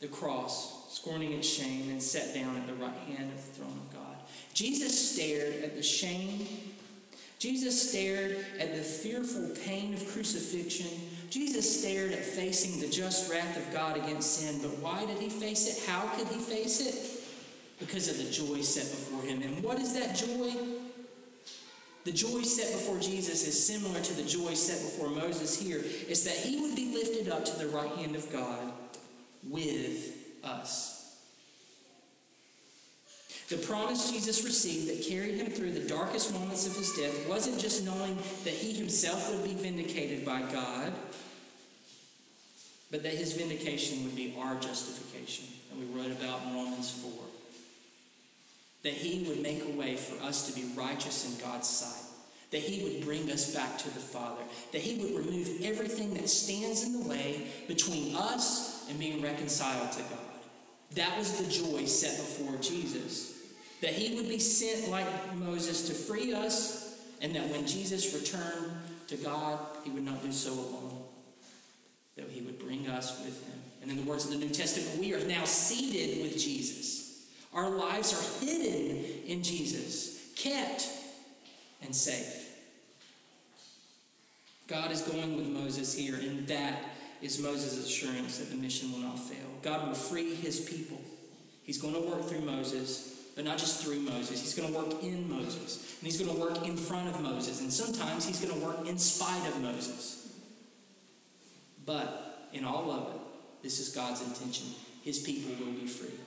the 0.00 0.08
cross, 0.08 0.94
scorning 0.94 1.32
its 1.32 1.48
shame, 1.48 1.90
and 1.90 2.02
sat 2.02 2.34
down 2.34 2.56
at 2.56 2.66
the 2.66 2.74
right 2.74 2.96
hand 3.08 3.30
of 3.32 3.36
the 3.36 3.52
throne 3.52 3.80
of 3.86 3.92
God. 3.94 4.16
Jesus 4.54 5.12
stared 5.12 5.62
at 5.64 5.76
the 5.76 5.82
shame 5.82 6.46
Jesus 7.38 7.90
stared 7.90 8.44
at 8.58 8.74
the 8.74 8.82
fearful 8.82 9.50
pain 9.64 9.92
of 9.92 10.06
crucifixion. 10.08 10.88
Jesus 11.28 11.80
stared 11.80 12.12
at 12.12 12.24
facing 12.24 12.80
the 12.80 12.88
just 12.88 13.30
wrath 13.30 13.56
of 13.58 13.72
God 13.74 13.96
against 13.96 14.40
sin. 14.40 14.58
But 14.62 14.78
why 14.78 15.04
did 15.04 15.18
he 15.18 15.28
face 15.28 15.68
it? 15.68 15.88
How 15.88 16.08
could 16.16 16.28
he 16.28 16.38
face 16.38 16.80
it? 16.80 17.22
Because 17.78 18.08
of 18.08 18.16
the 18.16 18.30
joy 18.30 18.62
set 18.62 18.84
before 18.84 19.22
him. 19.22 19.42
And 19.42 19.62
what 19.62 19.78
is 19.78 19.92
that 19.94 20.16
joy? 20.16 20.75
The 22.06 22.12
joy 22.12 22.42
set 22.42 22.72
before 22.72 23.00
Jesus 23.00 23.48
is 23.48 23.66
similar 23.66 24.00
to 24.00 24.14
the 24.14 24.22
joy 24.22 24.54
set 24.54 24.80
before 24.80 25.10
Moses 25.10 25.60
here. 25.60 25.80
It's 25.82 26.22
that 26.22 26.36
he 26.36 26.60
would 26.60 26.76
be 26.76 26.94
lifted 26.94 27.28
up 27.28 27.44
to 27.44 27.58
the 27.58 27.66
right 27.66 27.90
hand 27.96 28.14
of 28.14 28.32
God 28.32 28.72
with 29.42 30.14
us. 30.44 31.18
The 33.48 33.56
promise 33.56 34.12
Jesus 34.12 34.44
received 34.44 34.88
that 34.88 35.04
carried 35.08 35.34
him 35.34 35.48
through 35.48 35.72
the 35.72 35.88
darkest 35.88 36.32
moments 36.32 36.64
of 36.68 36.76
his 36.76 36.92
death 36.92 37.28
wasn't 37.28 37.58
just 37.58 37.84
knowing 37.84 38.14
that 38.44 38.54
he 38.54 38.72
himself 38.72 39.28
would 39.32 39.42
be 39.42 39.54
vindicated 39.54 40.24
by 40.24 40.42
God, 40.42 40.92
but 42.92 43.02
that 43.02 43.14
his 43.14 43.32
vindication 43.32 44.04
would 44.04 44.14
be 44.14 44.32
our 44.38 44.54
justification 44.60 45.46
And 45.72 45.80
we 45.80 46.00
read 46.00 46.12
about 46.12 46.40
in 46.46 46.54
Romans 46.54 46.88
4. 46.88 47.25
That 48.86 48.94
he 48.94 49.28
would 49.28 49.42
make 49.42 49.62
a 49.64 49.78
way 49.78 49.96
for 49.96 50.22
us 50.24 50.48
to 50.48 50.58
be 50.58 50.66
righteous 50.74 51.26
in 51.26 51.44
God's 51.44 51.68
sight. 51.68 52.04
That 52.52 52.60
he 52.60 52.84
would 52.84 53.04
bring 53.04 53.30
us 53.30 53.54
back 53.54 53.76
to 53.78 53.90
the 53.90 54.00
Father. 54.00 54.42
That 54.72 54.80
he 54.80 55.02
would 55.02 55.26
remove 55.26 55.60
everything 55.62 56.14
that 56.14 56.30
stands 56.30 56.84
in 56.84 57.02
the 57.02 57.08
way 57.08 57.48
between 57.68 58.16
us 58.16 58.88
and 58.88 58.98
being 58.98 59.20
reconciled 59.20 59.92
to 59.92 60.02
God. 60.02 60.40
That 60.94 61.18
was 61.18 61.36
the 61.36 61.50
joy 61.52 61.84
set 61.84 62.16
before 62.16 62.56
Jesus 62.62 63.36
that 63.80 63.90
he 63.90 64.16
would 64.16 64.28
be 64.28 64.38
sent 64.38 64.90
like 64.90 65.06
Moses 65.36 65.88
to 65.88 65.94
free 65.94 66.32
us, 66.32 66.98
and 67.20 67.34
that 67.34 67.48
when 67.50 67.66
Jesus 67.66 68.14
returned 68.14 68.72
to 69.08 69.16
God, 69.16 69.58
he 69.84 69.90
would 69.90 70.04
not 70.04 70.22
do 70.22 70.32
so 70.32 70.52
alone, 70.52 71.02
that 72.16 72.28
he 72.28 72.40
would 72.42 72.58
bring 72.58 72.88
us 72.88 73.22
with 73.24 73.46
him. 73.46 73.60
And 73.82 73.90
in 73.90 73.96
the 73.98 74.10
words 74.10 74.24
of 74.24 74.30
the 74.30 74.38
New 74.38 74.48
Testament, 74.48 74.98
we 74.98 75.14
are 75.14 75.24
now 75.26 75.44
seated 75.44 76.22
with 76.22 76.38
Jesus. 76.38 77.05
Our 77.56 77.70
lives 77.70 78.12
are 78.12 78.44
hidden 78.44 79.04
in 79.26 79.42
Jesus, 79.42 80.32
kept 80.36 80.88
and 81.82 81.94
safe. 81.94 82.44
God 84.68 84.92
is 84.92 85.02
going 85.02 85.36
with 85.36 85.46
Moses 85.46 85.92
here, 85.92 86.16
and 86.16 86.46
that 86.46 86.78
is 87.20 87.40
Moses' 87.40 87.84
assurance 87.84 88.38
that 88.38 88.50
the 88.50 88.56
mission 88.56 88.92
will 88.92 89.00
not 89.00 89.18
fail. 89.18 89.48
God 89.62 89.88
will 89.88 89.94
free 89.94 90.36
his 90.36 90.60
people. 90.60 91.00
He's 91.64 91.80
going 91.80 91.94
to 91.94 92.00
work 92.00 92.28
through 92.28 92.42
Moses 92.42 93.16
but 93.36 93.44
not 93.44 93.58
just 93.58 93.84
through 93.84 94.00
Moses. 94.00 94.40
He's 94.40 94.54
going 94.54 94.72
to 94.72 94.78
work 94.78 95.02
in 95.02 95.28
Moses, 95.28 95.96
and 96.00 96.10
he's 96.10 96.18
going 96.18 96.34
to 96.34 96.40
work 96.40 96.66
in 96.66 96.76
front 96.76 97.08
of 97.08 97.20
Moses, 97.20 97.60
and 97.60 97.70
sometimes 97.70 98.26
he's 98.26 98.40
going 98.40 98.58
to 98.58 98.66
work 98.66 98.88
in 98.88 98.98
spite 98.98 99.46
of 99.46 99.60
Moses. 99.60 100.32
But 101.84 102.48
in 102.54 102.64
all 102.64 102.90
of 102.90 103.14
it, 103.14 103.20
this 103.62 103.78
is 103.78 103.90
God's 103.90 104.22
intention. 104.22 104.68
His 105.02 105.18
people 105.18 105.52
will 105.64 105.74
be 105.74 105.86
free. 105.86 106.18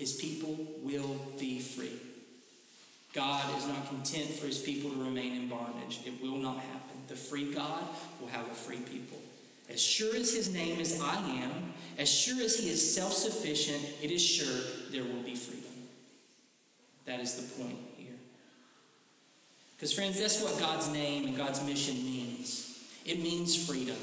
His 0.00 0.14
people 0.14 0.56
will 0.80 1.14
be 1.38 1.60
free. 1.60 1.92
God 3.12 3.44
is 3.58 3.66
not 3.66 3.86
content 3.86 4.30
for 4.30 4.46
his 4.46 4.58
people 4.58 4.88
to 4.88 4.96
remain 4.96 5.36
in 5.36 5.46
bondage. 5.46 6.00
It 6.06 6.22
will 6.22 6.38
not 6.38 6.56
happen. 6.56 7.02
The 7.06 7.16
free 7.16 7.52
God 7.52 7.82
will 8.18 8.28
have 8.28 8.46
a 8.46 8.54
free 8.54 8.78
people. 8.78 9.18
As 9.68 9.78
sure 9.78 10.16
as 10.16 10.32
his 10.34 10.54
name 10.54 10.80
is 10.80 10.98
I 11.02 11.16
am, 11.42 11.74
as 11.98 12.10
sure 12.10 12.42
as 12.42 12.58
he 12.58 12.70
is 12.70 12.94
self 12.94 13.12
sufficient, 13.12 13.84
it 14.00 14.10
is 14.10 14.24
sure 14.24 14.62
there 14.90 15.04
will 15.04 15.22
be 15.22 15.34
freedom. 15.34 15.70
That 17.04 17.20
is 17.20 17.34
the 17.34 17.62
point 17.62 17.76
here. 17.98 18.16
Because, 19.76 19.92
friends, 19.92 20.18
that's 20.18 20.42
what 20.42 20.58
God's 20.58 20.88
name 20.88 21.26
and 21.26 21.36
God's 21.36 21.62
mission 21.62 21.96
means 21.96 22.86
it 23.04 23.22
means 23.22 23.54
freedom. 23.54 23.98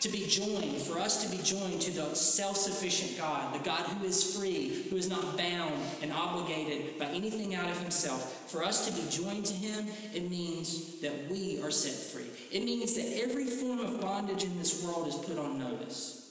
To 0.00 0.08
be 0.10 0.26
joined, 0.26 0.76
for 0.82 0.98
us 0.98 1.24
to 1.24 1.36
be 1.36 1.42
joined 1.42 1.80
to 1.82 1.90
the 1.90 2.14
self 2.14 2.56
sufficient 2.56 3.18
God, 3.18 3.54
the 3.54 3.64
God 3.64 3.86
who 3.86 4.06
is 4.06 4.36
free, 4.36 4.84
who 4.90 4.96
is 4.96 5.08
not 5.08 5.36
bound 5.36 5.74
and 6.02 6.12
obligated 6.12 6.98
by 6.98 7.06
anything 7.06 7.54
out 7.54 7.68
of 7.68 7.80
himself, 7.80 8.50
for 8.50 8.62
us 8.62 8.86
to 8.86 8.92
be 8.92 9.08
joined 9.10 9.46
to 9.46 9.54
him, 9.54 9.86
it 10.14 10.30
means 10.30 11.00
that 11.00 11.28
we 11.30 11.60
are 11.62 11.70
set 11.70 11.94
free. 11.94 12.30
It 12.52 12.64
means 12.64 12.94
that 12.94 13.20
every 13.22 13.46
form 13.46 13.80
of 13.80 14.00
bondage 14.00 14.44
in 14.44 14.56
this 14.58 14.84
world 14.84 15.08
is 15.08 15.14
put 15.14 15.38
on 15.38 15.58
notice. 15.58 16.30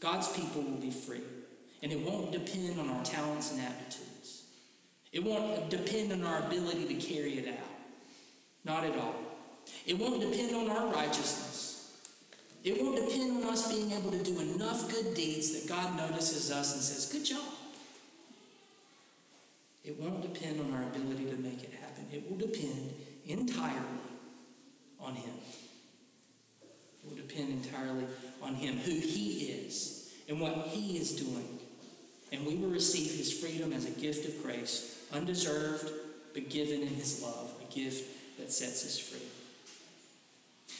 God's 0.00 0.28
people 0.28 0.62
will 0.62 0.80
be 0.80 0.90
free. 0.90 1.22
And 1.82 1.92
it 1.92 2.00
won't 2.00 2.32
depend 2.32 2.80
on 2.80 2.88
our 2.90 3.04
talents 3.04 3.52
and 3.52 3.60
aptitudes. 3.60 4.44
It 5.12 5.22
won't 5.22 5.70
depend 5.70 6.12
on 6.12 6.24
our 6.24 6.46
ability 6.46 6.86
to 6.86 6.94
carry 6.94 7.38
it 7.38 7.48
out. 7.48 7.66
Not 8.64 8.84
at 8.84 8.98
all. 8.98 9.14
It 9.86 9.98
won't 9.98 10.20
depend 10.20 10.54
on 10.54 10.68
our 10.68 10.92
righteousness. 10.92 11.75
It 12.66 12.82
won't 12.82 12.96
depend 12.96 13.44
on 13.44 13.52
us 13.52 13.72
being 13.72 13.92
able 13.92 14.10
to 14.10 14.18
do 14.24 14.40
enough 14.40 14.90
good 14.90 15.14
deeds 15.14 15.52
that 15.52 15.68
God 15.68 15.96
notices 15.96 16.50
us 16.50 16.74
and 16.74 16.82
says, 16.82 17.06
Good 17.12 17.24
job. 17.24 17.52
It 19.84 19.96
won't 20.00 20.20
depend 20.20 20.60
on 20.60 20.74
our 20.74 20.82
ability 20.82 21.26
to 21.26 21.36
make 21.36 21.62
it 21.62 21.72
happen. 21.80 22.06
It 22.12 22.28
will 22.28 22.36
depend 22.36 22.92
entirely 23.24 23.78
on 24.98 25.14
Him. 25.14 25.34
It 26.60 27.08
will 27.08 27.14
depend 27.14 27.50
entirely 27.50 28.06
on 28.42 28.56
Him, 28.56 28.78
who 28.78 28.90
He 28.90 29.44
is, 29.44 30.12
and 30.28 30.40
what 30.40 30.66
He 30.66 30.98
is 30.98 31.12
doing. 31.12 31.60
And 32.32 32.44
we 32.44 32.56
will 32.56 32.70
receive 32.70 33.16
His 33.16 33.32
freedom 33.32 33.72
as 33.72 33.86
a 33.86 33.90
gift 33.90 34.26
of 34.26 34.42
grace, 34.42 35.04
undeserved, 35.12 35.88
but 36.34 36.50
given 36.50 36.82
in 36.82 36.88
His 36.88 37.22
love, 37.22 37.52
a 37.62 37.72
gift 37.72 38.38
that 38.38 38.50
sets 38.50 38.84
us 38.84 38.98
free. 38.98 39.35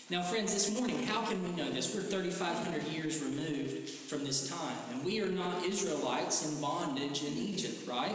Now, 0.09 0.23
friends, 0.23 0.55
this 0.55 0.73
morning, 0.79 1.03
how 1.03 1.23
can 1.23 1.42
we 1.42 1.51
know 1.61 1.69
this? 1.69 1.92
We're 1.92 2.01
3,500 2.01 2.85
years 2.85 3.21
removed 3.21 3.88
from 3.88 4.23
this 4.23 4.49
time, 4.49 4.77
and 4.92 5.05
we 5.05 5.21
are 5.21 5.27
not 5.27 5.64
Israelites 5.64 6.49
in 6.49 6.61
bondage 6.61 7.25
in 7.25 7.33
Egypt, 7.33 7.88
right? 7.88 8.14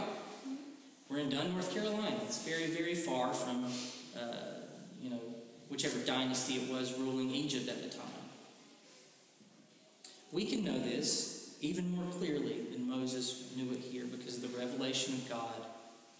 We're 1.10 1.18
in 1.18 1.28
Dunn, 1.28 1.52
North 1.52 1.70
Carolina. 1.74 2.16
It's 2.24 2.42
very, 2.48 2.68
very 2.68 2.94
far 2.94 3.34
from, 3.34 3.66
uh, 4.18 4.36
you 5.02 5.10
know, 5.10 5.20
whichever 5.68 5.98
dynasty 5.98 6.54
it 6.54 6.72
was 6.72 6.98
ruling 6.98 7.30
Egypt 7.30 7.68
at 7.68 7.82
the 7.82 7.94
time. 7.94 8.06
We 10.30 10.46
can 10.46 10.64
know 10.64 10.78
this 10.78 11.56
even 11.60 11.94
more 11.94 12.10
clearly 12.12 12.68
than 12.72 12.88
Moses 12.88 13.52
knew 13.54 13.70
it 13.70 13.80
here 13.80 14.06
because 14.06 14.42
of 14.42 14.50
the 14.50 14.58
revelation 14.58 15.12
of 15.12 15.28
God 15.28 15.66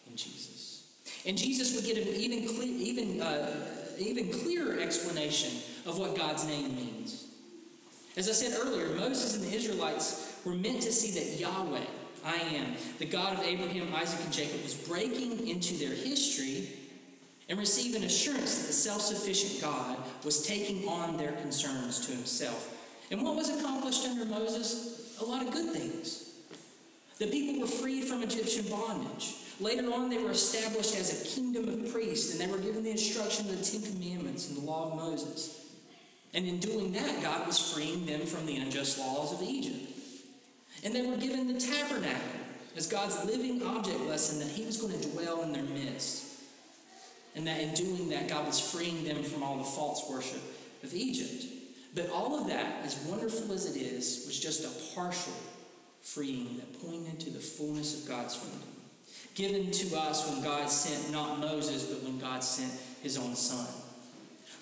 in 0.06 0.16
Jesus. 0.16 0.84
And 1.24 1.38
Jesus 1.38 1.74
would 1.74 1.86
get 1.86 1.96
an 1.96 2.08
even, 2.08 2.40
even, 2.78 3.22
uh, 3.22 3.81
even 3.98 4.30
clearer 4.30 4.78
explanation 4.78 5.50
of 5.86 5.98
what 5.98 6.16
God's 6.16 6.46
name 6.46 6.74
means. 6.76 7.26
As 8.16 8.28
I 8.28 8.32
said 8.32 8.58
earlier, 8.60 8.88
Moses 8.94 9.34
and 9.34 9.44
the 9.44 9.56
Israelites 9.56 10.40
were 10.44 10.54
meant 10.54 10.82
to 10.82 10.92
see 10.92 11.18
that 11.18 11.40
Yahweh, 11.40 11.84
I 12.24 12.36
am, 12.36 12.74
the 12.98 13.06
God 13.06 13.38
of 13.38 13.44
Abraham, 13.44 13.94
Isaac, 13.94 14.20
and 14.22 14.32
Jacob, 14.32 14.62
was 14.62 14.74
breaking 14.74 15.48
into 15.48 15.74
their 15.74 15.94
history 15.94 16.68
and 17.48 17.58
receive 17.58 17.96
an 17.96 18.04
assurance 18.04 18.58
that 18.58 18.66
the 18.66 18.72
self 18.72 19.00
sufficient 19.00 19.60
God 19.62 19.98
was 20.24 20.46
taking 20.46 20.86
on 20.88 21.16
their 21.16 21.32
concerns 21.32 22.06
to 22.06 22.12
himself. 22.12 22.78
And 23.10 23.22
what 23.22 23.34
was 23.34 23.50
accomplished 23.50 24.06
under 24.06 24.24
Moses? 24.24 25.16
A 25.20 25.24
lot 25.24 25.46
of 25.46 25.52
good 25.52 25.74
things. 25.74 26.30
The 27.18 27.26
people 27.26 27.60
were 27.60 27.66
freed 27.66 28.04
from 28.04 28.22
Egyptian 28.22 28.68
bondage. 28.68 29.36
Later 29.60 29.92
on, 29.92 30.08
they 30.08 30.18
were 30.18 30.30
established 30.30 30.96
as 30.96 31.22
a 31.22 31.34
kingdom 31.34 31.68
of 31.68 31.92
priests, 31.92 32.32
and 32.32 32.40
they 32.40 32.52
were 32.52 32.62
given 32.62 32.82
the 32.82 32.90
instruction 32.90 33.48
of 33.48 33.58
the 33.58 33.64
Ten 33.64 33.82
Commandments 33.82 34.48
and 34.48 34.56
the 34.56 34.62
law 34.62 34.90
of 34.90 34.96
Moses. 34.96 35.62
And 36.34 36.46
in 36.46 36.58
doing 36.58 36.92
that, 36.92 37.22
God 37.22 37.46
was 37.46 37.72
freeing 37.72 38.06
them 38.06 38.22
from 38.22 38.46
the 38.46 38.56
unjust 38.56 38.98
laws 38.98 39.32
of 39.32 39.42
Egypt. 39.42 39.92
And 40.84 40.94
they 40.94 41.06
were 41.06 41.16
given 41.16 41.52
the 41.52 41.60
tabernacle 41.60 42.40
as 42.76 42.86
God's 42.86 43.24
living 43.24 43.62
object 43.62 44.00
lesson 44.00 44.38
that 44.38 44.48
He 44.48 44.64
was 44.64 44.78
going 44.78 44.98
to 44.98 45.08
dwell 45.10 45.42
in 45.42 45.52
their 45.52 45.62
midst. 45.62 46.26
And 47.34 47.46
that 47.46 47.60
in 47.60 47.74
doing 47.74 48.08
that, 48.10 48.28
God 48.28 48.46
was 48.46 48.58
freeing 48.58 49.04
them 49.04 49.22
from 49.22 49.42
all 49.42 49.58
the 49.58 49.64
false 49.64 50.08
worship 50.10 50.42
of 50.82 50.94
Egypt. 50.94 51.44
But 51.94 52.10
all 52.10 52.38
of 52.38 52.48
that, 52.48 52.82
as 52.84 52.96
wonderful 53.06 53.52
as 53.52 53.74
it 53.74 53.78
is, 53.78 54.24
was 54.26 54.38
just 54.38 54.64
a 54.64 54.94
partial 54.94 55.34
freeing 56.02 56.56
that 56.56 56.80
pointed 56.80 57.20
to 57.20 57.30
the 57.30 57.38
fullness 57.38 58.02
of 58.02 58.08
God's 58.08 58.34
freedom. 58.34 58.60
Given 59.34 59.70
to 59.70 59.96
us 59.96 60.28
when 60.28 60.42
God 60.42 60.68
sent 60.68 61.10
not 61.10 61.40
Moses, 61.40 61.84
but 61.84 62.02
when 62.02 62.18
God 62.18 62.44
sent 62.44 62.72
his 63.02 63.16
own 63.16 63.34
Son. 63.34 63.66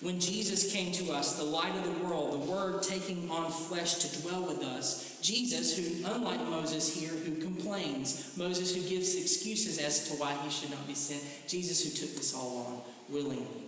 When 0.01 0.19
Jesus 0.19 0.73
came 0.73 0.91
to 0.93 1.11
us, 1.11 1.37
the 1.37 1.43
light 1.43 1.75
of 1.75 1.83
the 1.83 2.05
world, 2.05 2.33
the 2.33 2.51
Word 2.51 2.81
taking 2.81 3.29
on 3.29 3.51
flesh 3.51 3.95
to 3.95 4.21
dwell 4.21 4.41
with 4.47 4.63
us, 4.63 5.19
Jesus, 5.21 5.77
who, 5.77 6.07
unlike 6.11 6.43
Moses 6.45 6.91
here, 6.95 7.11
who 7.11 7.35
complains, 7.35 8.35
Moses 8.35 8.75
who 8.75 8.81
gives 8.81 9.15
excuses 9.15 9.77
as 9.77 10.09
to 10.09 10.15
why 10.15 10.33
he 10.43 10.49
should 10.49 10.71
not 10.71 10.87
be 10.87 10.95
sent, 10.95 11.21
Jesus 11.47 11.83
who 11.83 11.91
took 11.91 12.15
this 12.15 12.33
all 12.33 12.65
on 12.65 13.13
willingly. 13.13 13.60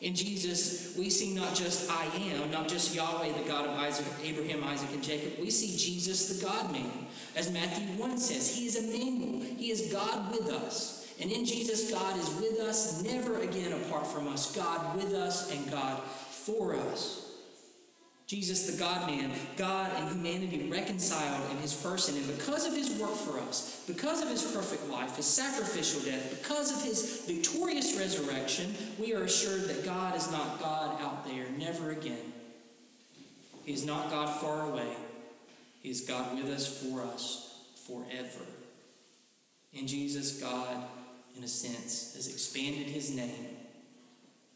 In 0.00 0.14
Jesus, 0.14 0.94
we 0.96 1.08
see 1.08 1.34
not 1.34 1.54
just 1.54 1.90
I 1.90 2.04
am, 2.32 2.50
not 2.50 2.68
just 2.68 2.94
Yahweh, 2.94 3.32
the 3.32 3.48
God 3.48 3.66
of 3.66 3.78
Isaac, 3.78 4.06
Abraham, 4.22 4.62
Isaac, 4.64 4.90
and 4.92 5.02
Jacob. 5.02 5.40
We 5.40 5.50
see 5.50 5.76
Jesus, 5.76 6.38
the 6.38 6.44
God 6.44 6.70
man. 6.70 7.06
As 7.34 7.50
Matthew 7.50 7.86
1 7.98 8.18
says, 8.18 8.54
He 8.54 8.66
is 8.66 8.76
Emmanuel. 8.76 9.42
He 9.56 9.70
is 9.70 9.90
God 9.92 10.32
with 10.32 10.48
us. 10.50 11.14
And 11.20 11.32
in 11.32 11.46
Jesus, 11.46 11.90
God 11.90 12.18
is 12.18 12.28
with 12.34 12.60
us, 12.60 13.02
never 13.02 13.40
again 13.40 13.72
apart 13.72 14.06
from 14.06 14.28
us. 14.28 14.54
God 14.54 14.96
with 14.96 15.14
us 15.14 15.50
and 15.50 15.70
God 15.70 16.02
for 16.02 16.76
us. 16.76 17.25
Jesus, 18.26 18.66
the 18.66 18.76
God 18.76 19.08
man, 19.08 19.30
God 19.56 19.92
and 19.96 20.08
humanity 20.08 20.68
reconciled 20.68 21.48
in 21.52 21.58
his 21.58 21.72
person. 21.72 22.16
And 22.16 22.26
because 22.36 22.66
of 22.66 22.74
his 22.74 22.98
work 22.98 23.14
for 23.14 23.38
us, 23.38 23.84
because 23.86 24.20
of 24.20 24.28
his 24.28 24.42
perfect 24.42 24.88
life, 24.88 25.14
his 25.16 25.26
sacrificial 25.26 26.00
death, 26.00 26.42
because 26.42 26.76
of 26.76 26.82
his 26.82 27.24
victorious 27.26 27.96
resurrection, 27.96 28.74
we 28.98 29.14
are 29.14 29.22
assured 29.22 29.68
that 29.68 29.84
God 29.84 30.16
is 30.16 30.30
not 30.32 30.60
God 30.60 31.00
out 31.00 31.24
there, 31.24 31.46
never 31.56 31.92
again. 31.92 32.32
He 33.64 33.72
is 33.72 33.86
not 33.86 34.10
God 34.10 34.28
far 34.40 34.70
away. 34.70 34.96
He 35.82 35.90
is 35.90 36.00
God 36.00 36.34
with 36.34 36.46
us, 36.46 36.82
for 36.82 37.02
us, 37.02 37.60
forever. 37.86 38.44
In 39.72 39.86
Jesus, 39.86 40.40
God, 40.40 40.84
in 41.36 41.44
a 41.44 41.48
sense, 41.48 42.14
has 42.16 42.26
expanded 42.26 42.88
his 42.88 43.14
name 43.14 43.56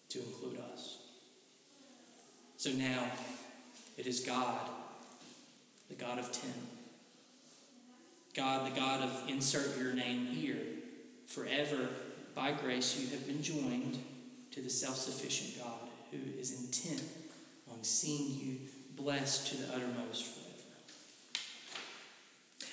to 0.09 0.19
include 0.19 0.59
us. 0.59 0.99
So 2.57 2.71
now, 2.73 3.05
it 4.01 4.07
is 4.07 4.21
God, 4.21 4.59
the 5.91 5.95
God 5.95 6.19
of 6.19 6.33
Tim. 6.33 6.55
God, 8.35 8.73
the 8.73 8.81
God 8.81 9.03
of 9.03 9.25
insert 9.29 9.79
your 9.79 9.93
name 9.93 10.25
here. 10.25 10.57
Forever, 11.27 11.89
by 12.35 12.53
grace, 12.53 12.99
you 12.99 13.09
have 13.09 13.27
been 13.27 13.43
joined 13.43 14.03
to 14.53 14.63
the 14.63 14.71
self 14.71 14.97
sufficient 14.97 15.63
God 15.63 15.91
who 16.11 16.19
is 16.41 16.65
intent 16.65 17.03
on 17.71 17.85
seeing 17.85 18.41
you 18.41 18.57
blessed 18.97 19.49
to 19.49 19.57
the 19.59 19.75
uttermost 19.75 20.25
forever. 20.25 20.47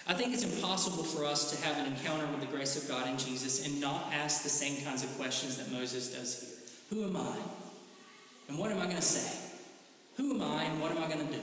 I 0.08 0.14
think 0.14 0.34
it's 0.34 0.46
impossible 0.46 1.04
for 1.04 1.26
us 1.26 1.52
to 1.52 1.68
have 1.68 1.78
an 1.86 1.92
encounter 1.92 2.26
with 2.28 2.40
the 2.40 2.56
grace 2.56 2.82
of 2.82 2.88
God 2.88 3.10
in 3.10 3.18
Jesus 3.18 3.68
and 3.68 3.82
not 3.82 4.14
ask 4.14 4.44
the 4.44 4.50
same 4.50 4.82
kinds 4.86 5.04
of 5.04 5.14
questions 5.18 5.58
that 5.58 5.70
Moses 5.74 6.14
does 6.14 6.40
here. 6.40 7.02
Who 7.02 7.04
am 7.06 7.18
I? 7.18 7.36
And 8.48 8.58
what 8.58 8.72
am 8.72 8.78
I 8.78 8.84
going 8.84 8.96
to 8.96 9.02
say? 9.02 9.47
Who 10.18 10.34
am 10.34 10.42
I 10.42 10.64
and 10.64 10.82
what 10.82 10.92
am 10.92 10.98
I 10.98 11.08
going 11.08 11.26
to 11.26 11.34
do? 11.34 11.42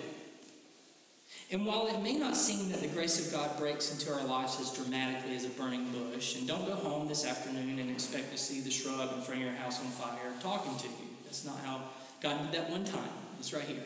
And 1.51 1.65
while 1.67 1.87
it 1.87 2.03
may 2.03 2.15
not 2.15 2.37
seem 2.37 2.71
that 2.71 2.81
the 2.81 2.89
grace 2.89 3.25
of 3.25 3.33
God 3.33 3.57
breaks 3.59 3.93
into 3.93 4.13
our 4.13 4.25
lives 4.25 4.61
as 4.61 4.73
dramatically 4.73 5.37
as 5.37 5.45
a 5.45 5.51
burning 5.51 5.87
bush, 5.93 6.37
and 6.37 6.49
don't 6.49 6.67
go 6.67 6.75
home 6.75 7.07
this 7.07 7.25
afternoon 7.25 7.79
and 7.79 7.91
expect 7.91 8.33
to 8.33 8.39
see 8.39 8.61
the 8.61 8.71
shrub 8.71 9.13
in 9.15 9.21
front 9.23 9.41
of 9.41 9.47
your 9.47 9.57
house 9.57 9.81
on 9.81 9.87
fire 9.87 10.33
talking 10.41 10.77
to 10.79 10.89
you. 10.89 11.09
That's 11.25 11.45
not 11.45 11.59
how 11.65 11.81
God 12.21 12.41
did 12.43 12.61
that 12.61 12.71
one 12.71 12.85
time. 12.85 13.11
It's 13.39 13.53
right 13.53 13.65
here. 13.65 13.83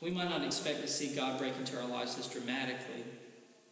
We 0.00 0.10
might 0.10 0.30
not 0.30 0.42
expect 0.42 0.80
to 0.80 0.88
see 0.88 1.14
God 1.14 1.38
break 1.38 1.56
into 1.58 1.78
our 1.78 1.86
lives 1.86 2.18
as 2.18 2.26
dramatically. 2.26 3.04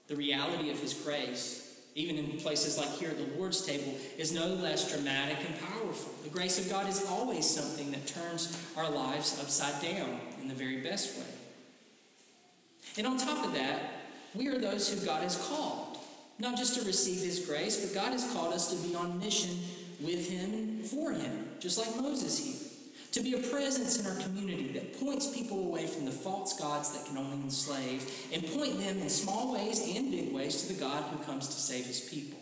The 0.09 0.17
reality 0.17 0.71
of 0.71 0.79
His 0.79 0.93
grace 0.93 1.68
even 1.99 2.17
in 2.17 2.39
places 2.39 2.79
like 2.79 2.91
here 2.93 3.11
at 3.11 3.19
the 3.19 3.37
Lord's 3.37 3.67
table, 3.67 3.93
is 4.17 4.33
no 4.33 4.47
less 4.47 4.93
dramatic 4.93 5.39
and 5.45 5.61
powerful. 5.61 6.13
The 6.23 6.31
grace 6.31 6.57
of 6.57 6.71
God 6.71 6.89
is 6.89 7.05
always 7.07 7.45
something 7.49 7.91
that 7.91 8.07
turns 8.07 8.57
our 8.77 8.89
lives 8.89 9.37
upside 9.41 9.83
down 9.83 10.21
in 10.41 10.47
the 10.47 10.55
very 10.55 10.77
best 10.77 11.19
way. 11.19 11.27
And 12.97 13.07
on 13.07 13.19
top 13.19 13.45
of 13.45 13.53
that, 13.55 13.81
we 14.33 14.47
are 14.47 14.59
those 14.59 14.89
who 14.89 15.05
God 15.05 15.25
has 15.25 15.37
called, 15.49 15.99
not 16.39 16.57
just 16.57 16.79
to 16.79 16.87
receive 16.87 17.21
His 17.21 17.45
grace, 17.45 17.85
but 17.85 17.93
God 17.93 18.13
has 18.13 18.33
called 18.33 18.55
us 18.55 18.71
to 18.71 18.89
be 18.89 18.95
on 18.95 19.19
mission 19.19 19.59
with 20.01 20.31
Him 20.31 20.85
for 20.85 21.11
Him, 21.11 21.49
just 21.59 21.79
like 21.79 22.01
Moses 22.01 22.39
here 22.39 22.68
to 23.12 23.21
be 23.21 23.35
a 23.35 23.38
presence 23.38 23.99
in 23.99 24.07
our 24.07 24.23
community 24.23 24.73
that 24.73 24.99
points 25.01 25.35
people 25.35 25.66
away 25.66 25.87
from 25.87 26.05
the 26.05 26.12
false 26.12 26.59
gods 26.59 26.92
that 26.92 27.07
can 27.07 27.16
only 27.16 27.37
enslave 27.42 28.29
and 28.33 28.44
point 28.47 28.79
them 28.79 28.99
in 28.99 29.09
small 29.09 29.55
ways 29.55 29.81
and 29.97 30.11
big 30.11 30.33
ways 30.33 30.62
to 30.62 30.73
the 30.73 30.81
God 30.81 31.05
who 31.05 31.18
comes 31.25 31.47
to 31.49 31.61
save 31.61 31.87
his 31.87 32.01
people. 32.01 32.38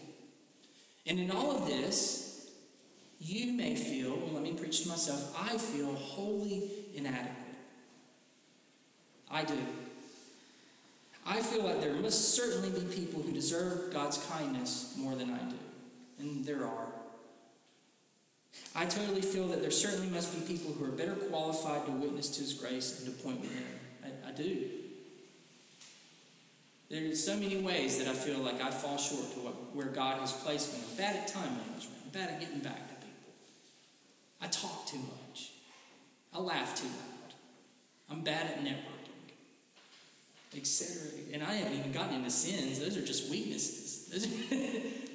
And 1.07 1.20
in 1.20 1.31
all 1.31 1.52
of 1.52 1.66
this, 1.66 2.50
you 3.20 3.52
may 3.52 3.76
feel, 3.76 4.16
well, 4.16 4.33
let 4.35 4.42
me 4.42 4.52
preach 4.52 4.83
to 4.83 4.88
myself, 4.88 5.35
I 5.40 5.57
feel 5.57 5.94
wholly 5.94 6.70
inadequate. 6.94 7.33
I 9.31 9.44
do. 9.44 9.59
I 11.26 11.40
feel 11.40 11.64
like 11.64 11.81
there 11.81 11.94
must 11.94 12.35
certainly 12.35 12.70
be 12.70 12.87
people 12.94 13.22
who 13.22 13.33
deserve 13.33 13.92
God's 13.92 14.18
kindness 14.31 14.94
more 14.96 15.14
than 15.14 15.31
I 15.31 15.38
do. 15.38 15.57
And 16.20 16.44
there 16.44 16.64
are. 16.64 16.88
I 18.75 18.85
totally 18.85 19.23
feel 19.23 19.49
that 19.49 19.62
there 19.62 19.71
certainly 19.71 20.09
must 20.09 20.35
be 20.35 20.55
people 20.55 20.73
who 20.75 20.85
are 20.85 20.90
better 20.90 21.14
qualified 21.14 21.87
to 21.87 21.92
witness 21.92 22.29
to 22.37 22.40
His 22.40 22.53
grace 22.53 23.01
and 23.01 23.07
to 23.07 23.23
point 23.23 23.40
with 23.40 23.53
Him. 23.53 23.64
I, 24.05 24.29
I 24.29 24.33
do. 24.33 24.69
are 26.92 27.14
so 27.14 27.37
many 27.37 27.57
ways 27.57 27.99
that 27.99 28.07
I 28.07 28.12
feel 28.12 28.38
like 28.38 28.61
I 28.61 28.71
fall 28.71 28.99
short 28.99 29.33
to 29.33 29.38
what, 29.40 29.75
where 29.75 29.87
God 29.87 30.19
has 30.19 30.33
placed 30.33 30.75
me. 30.75 30.81
I'm 30.90 30.97
bad 30.99 31.16
at 31.16 31.29
time 31.29 31.57
management. 31.57 31.97
I'm 32.05 32.11
bad 32.11 32.29
at 32.29 32.40
getting 32.40 32.59
back 32.59 32.88
to 32.88 32.95
people. 33.07 33.33
I 34.42 34.49
talk 34.49 34.87
too 34.87 34.99
much. 34.99 35.53
I 36.35 36.40
laugh 36.40 36.79
too 36.79 36.87
loud. 36.87 37.35
I'm 38.11 38.21
bad 38.21 38.47
at 38.47 38.62
networking, 38.62 39.33
etc. 40.55 41.12
And 41.33 41.42
I 41.42 41.55
haven't 41.55 41.79
even 41.79 41.92
gotten 41.92 42.16
into 42.16 42.31
sins. 42.31 42.79
Those 42.79 42.97
are 42.99 43.05
just 43.05 43.31
weaknesses. 43.31 44.09
Those 44.12 44.27
are 44.27 44.83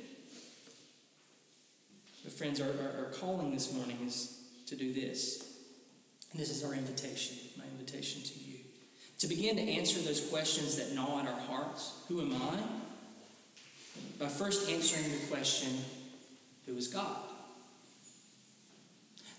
friends, 2.42 2.60
our, 2.60 2.70
our, 2.70 3.06
our 3.06 3.12
calling 3.12 3.54
this 3.54 3.72
morning 3.72 4.00
is 4.04 4.40
to 4.66 4.76
do 4.76 4.92
this. 4.92 5.58
And 6.32 6.42
this 6.42 6.50
is 6.50 6.64
our 6.64 6.74
invitation, 6.74 7.38
my 7.56 7.66
invitation 7.66 8.24
to 8.24 8.40
you. 8.40 8.58
To 9.20 9.28
begin 9.28 9.58
to 9.58 9.62
answer 9.62 10.02
those 10.02 10.28
questions 10.28 10.76
that 10.78 10.92
gnaw 10.96 11.20
at 11.20 11.28
our 11.28 11.40
hearts. 11.42 12.02
Who 12.08 12.20
am 12.20 12.34
I? 12.34 12.58
By 14.20 14.28
first 14.28 14.72
answering 14.72 15.12
the 15.12 15.24
question, 15.30 15.70
who 16.66 16.76
is 16.78 16.88
God? 16.88 17.16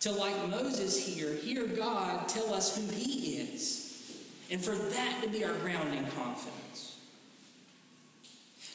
To, 0.03 0.13
like 0.13 0.49
Moses 0.49 1.05
here, 1.05 1.35
hear 1.35 1.67
God 1.67 2.29
tell 2.29 2.55
us 2.55 2.77
who 2.77 2.87
he 2.95 3.39
is. 3.39 4.17
And 4.49 4.61
for 4.61 4.77
that 4.77 5.23
to 5.25 5.29
be 5.29 5.45
our 5.45 5.55
grounding 5.55 6.07
confidence 6.11 6.92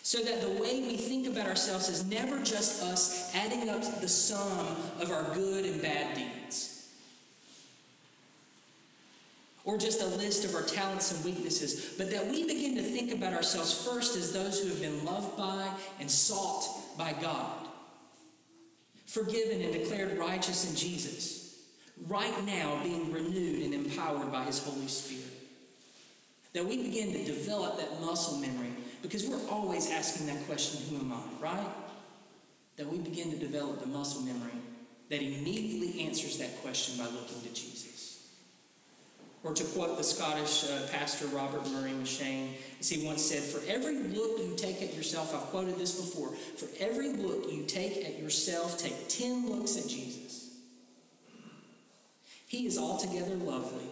so 0.07 0.19
that 0.19 0.39
the 0.39 0.63
way 0.63 0.79
we 0.79 0.95
think 0.95 1.27
about 1.27 1.47
ourselves 1.47 1.89
is 1.89 2.05
never 2.05 2.41
just 2.41 2.81
us 2.81 3.29
adding 3.35 3.69
up 3.69 3.81
the 3.99 4.07
sum 4.07 4.65
of 5.01 5.11
our 5.11 5.35
good 5.35 5.65
and 5.65 5.81
bad 5.81 6.15
deeds. 6.15 6.87
Or 9.65 9.77
just 9.77 10.01
a 10.01 10.05
list 10.05 10.45
of 10.45 10.55
our 10.55 10.61
talents 10.61 11.11
and 11.11 11.25
weaknesses, 11.25 11.95
but 11.97 12.09
that 12.11 12.25
we 12.25 12.47
begin 12.47 12.75
to 12.75 12.83
think 12.83 13.11
about 13.11 13.33
ourselves 13.33 13.85
first 13.85 14.15
as 14.15 14.31
those 14.31 14.63
who 14.63 14.69
have 14.69 14.79
been 14.79 15.03
loved 15.03 15.35
by 15.35 15.69
and 15.99 16.09
sought 16.09 16.97
by 16.97 17.13
God, 17.21 17.67
forgiven 19.07 19.61
and 19.61 19.73
declared 19.73 20.17
righteous 20.17 20.69
in 20.69 20.77
Jesus, 20.77 21.65
right 22.07 22.45
now 22.45 22.79
being 22.81 23.11
renewed 23.11 23.61
and 23.61 23.73
empowered 23.73 24.31
by 24.31 24.45
His 24.45 24.63
Holy 24.63 24.87
Spirit. 24.87 25.33
That 26.53 26.65
we 26.65 26.81
begin 26.81 27.11
to 27.11 27.25
develop 27.25 27.77
that 27.77 27.99
muscle 27.99 28.37
memory 28.37 28.71
because 29.01 29.25
we're 29.25 29.49
always 29.49 29.91
asking 29.91 30.27
that 30.27 30.45
question, 30.47 30.81
who 30.89 31.03
am 31.03 31.13
I, 31.13 31.43
right? 31.43 31.67
That 32.77 32.87
we 32.87 32.99
begin 32.99 33.31
to 33.31 33.37
develop 33.37 33.79
the 33.81 33.87
muscle 33.87 34.21
memory 34.21 34.51
that 35.09 35.21
immediately 35.21 36.05
answers 36.05 36.37
that 36.37 36.61
question 36.61 36.97
by 36.97 37.05
looking 37.05 37.41
to 37.41 37.49
Jesus. 37.49 38.27
Or 39.43 39.53
to 39.53 39.63
quote 39.63 39.97
the 39.97 40.03
Scottish 40.03 40.65
uh, 40.65 40.87
pastor 40.91 41.27
Robert 41.27 41.65
Murray 41.69 41.91
M'Cheyne, 41.91 42.49
as 42.79 42.89
he 42.89 43.05
once 43.05 43.23
said, 43.23 43.43
For 43.43 43.61
every 43.71 43.95
look 43.95 44.39
you 44.39 44.53
take 44.57 44.81
at 44.81 44.93
yourself, 44.93 45.33
I've 45.33 45.49
quoted 45.51 45.77
this 45.77 46.01
before, 46.01 46.29
for 46.57 46.67
every 46.79 47.09
look 47.09 47.51
you 47.51 47.63
take 47.63 48.03
at 48.03 48.19
yourself, 48.19 48.77
take 48.77 49.07
10 49.07 49.49
looks 49.49 49.77
at 49.77 49.87
Jesus. 49.87 50.49
He 52.47 52.65
is 52.65 52.77
altogether 52.77 53.35
lovely. 53.35 53.87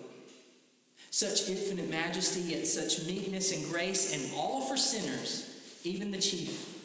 Such 1.15 1.47
infinite 1.47 1.89
majesty, 1.89 2.41
yet 2.41 2.67
such 2.67 3.07
meekness 3.07 3.53
and 3.53 3.71
grace, 3.71 4.13
and 4.13 4.35
all 4.35 4.59
for 4.59 4.75
sinners, 4.75 5.49
even 5.85 6.11
the 6.11 6.17
chief. 6.17 6.77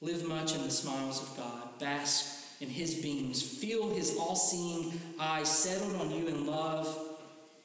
Live 0.00 0.26
much 0.26 0.54
in 0.54 0.62
the 0.62 0.70
smiles 0.70 1.20
of 1.20 1.36
God, 1.36 1.78
bask 1.78 2.42
in 2.62 2.70
his 2.70 2.94
beams, 2.94 3.42
feel 3.42 3.90
his 3.90 4.16
all 4.16 4.34
seeing 4.34 4.98
eye 5.20 5.42
settled 5.42 5.94
on 5.96 6.10
you 6.10 6.26
in 6.26 6.46
love, 6.46 6.98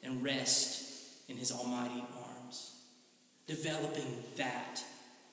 and 0.02 0.22
rest 0.22 0.84
in 1.30 1.38
his 1.38 1.50
almighty 1.50 2.04
arms. 2.28 2.76
Developing 3.46 4.22
that. 4.36 4.84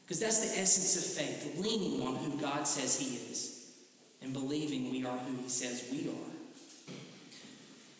Because 0.05 0.21
that's 0.21 0.39
the 0.39 0.61
essence 0.61 0.95
of 0.95 1.25
faith, 1.25 1.59
leaning 1.59 2.07
on 2.07 2.15
who 2.15 2.39
God 2.39 2.65
says 2.65 2.97
he 2.97 3.17
is, 3.17 3.73
and 4.21 4.31
believing 4.31 4.91
we 4.91 5.05
are 5.05 5.17
who 5.17 5.43
he 5.43 5.49
says 5.49 5.83
we 5.91 6.07
are. 6.07 6.36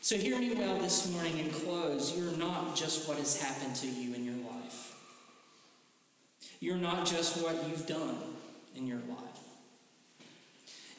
So, 0.08 0.16
hear 0.16 0.40
me 0.40 0.54
well 0.54 0.78
this 0.78 1.12
morning 1.12 1.38
and 1.38 1.52
close. 1.52 2.18
You're 2.18 2.38
not 2.38 2.78
just 2.78 3.10
what 3.10 3.18
has 3.18 3.42
happened 3.42 3.76
to 3.76 3.88
you 3.88 4.16
in 4.16 4.24
your 4.24 4.36
life, 4.36 4.96
you're 6.62 6.78
not 6.78 7.06
just 7.06 7.44
what 7.44 7.68
you've 7.68 7.86
done 7.86 8.16
in 8.74 8.88
your 8.88 9.02
life. 9.10 9.20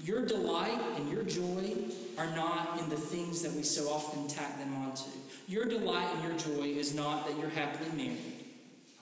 Your 0.04 0.26
delight 0.26 0.78
and 0.96 1.10
your 1.10 1.22
joy 1.22 1.72
are 2.18 2.30
not 2.36 2.80
in 2.80 2.90
the 2.90 2.98
things 2.98 3.40
that 3.40 3.52
we 3.52 3.62
so 3.62 3.88
often 3.88 4.28
tack 4.28 4.58
them 4.58 4.76
onto. 4.76 5.08
Your 5.46 5.64
delight 5.64 6.08
and 6.16 6.24
your 6.24 6.36
joy 6.36 6.66
is 6.66 6.94
not 6.94 7.26
that 7.26 7.38
you're 7.38 7.48
happily 7.48 7.88
married, 7.96 8.44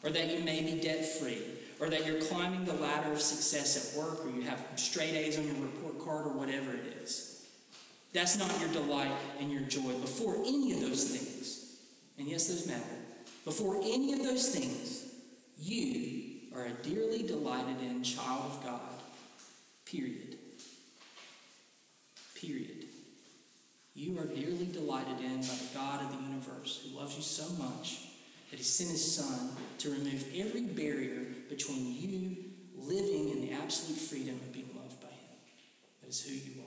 or 0.04 0.10
that 0.10 0.30
you 0.30 0.44
may 0.44 0.62
be 0.62 0.80
debt 0.80 1.04
free, 1.18 1.42
or 1.80 1.90
that 1.90 2.06
you're 2.06 2.20
climbing 2.20 2.64
the 2.64 2.74
ladder 2.74 3.10
of 3.10 3.20
success 3.20 3.92
at 3.92 4.00
work, 4.00 4.24
or 4.24 4.30
you 4.30 4.42
have 4.42 4.64
straight 4.76 5.14
A's 5.16 5.36
on 5.36 5.48
your 5.48 5.56
report 5.56 5.98
card, 5.98 6.26
or 6.26 6.32
whatever 6.32 6.74
it 6.74 6.96
is. 7.02 7.35
That's 8.16 8.38
not 8.38 8.60
your 8.60 8.70
delight 8.70 9.12
and 9.40 9.52
your 9.52 9.60
joy. 9.60 9.92
Before 10.00 10.36
any 10.36 10.72
of 10.72 10.80
those 10.80 11.04
things, 11.04 11.76
and 12.16 12.26
yes, 12.26 12.48
those 12.48 12.66
matter, 12.66 12.80
before 13.44 13.76
any 13.76 14.14
of 14.14 14.22
those 14.22 14.48
things, 14.48 15.12
you 15.58 16.48
are 16.54 16.64
a 16.64 16.72
dearly 16.82 17.24
delighted 17.24 17.78
in 17.82 18.02
child 18.02 18.52
of 18.52 18.64
God. 18.64 19.02
Period. 19.84 20.38
Period. 22.34 22.86
You 23.94 24.18
are 24.18 24.24
dearly 24.24 24.70
delighted 24.72 25.20
in 25.20 25.42
by 25.42 25.48
the 25.48 25.74
God 25.74 26.00
of 26.00 26.10
the 26.10 26.22
universe 26.26 26.86
who 26.88 26.98
loves 26.98 27.16
you 27.16 27.22
so 27.22 27.62
much 27.62 27.98
that 28.50 28.56
he 28.56 28.62
sent 28.62 28.92
his 28.92 29.14
son 29.14 29.50
to 29.76 29.90
remove 29.90 30.24
every 30.34 30.62
barrier 30.62 31.26
between 31.50 31.94
you 31.94 32.36
living 32.78 33.28
in 33.28 33.42
the 33.42 33.52
absolute 33.52 33.98
freedom 33.98 34.36
of 34.36 34.54
being 34.54 34.70
loved 34.74 35.02
by 35.02 35.08
him. 35.08 35.36
That 36.00 36.08
is 36.08 36.24
who 36.24 36.32
you 36.32 36.62
are. 36.62 36.65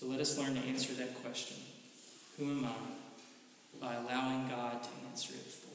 So 0.00 0.06
let 0.06 0.18
us 0.18 0.38
learn 0.38 0.54
to 0.54 0.60
answer 0.60 0.94
that 0.94 1.22
question 1.22 1.58
Who 2.38 2.50
am 2.50 2.64
I? 2.64 2.70
by 3.78 3.94
allowing 3.96 4.48
God 4.48 4.82
to 4.82 4.88
answer 5.10 5.34
it 5.34 5.52
for 5.52 5.69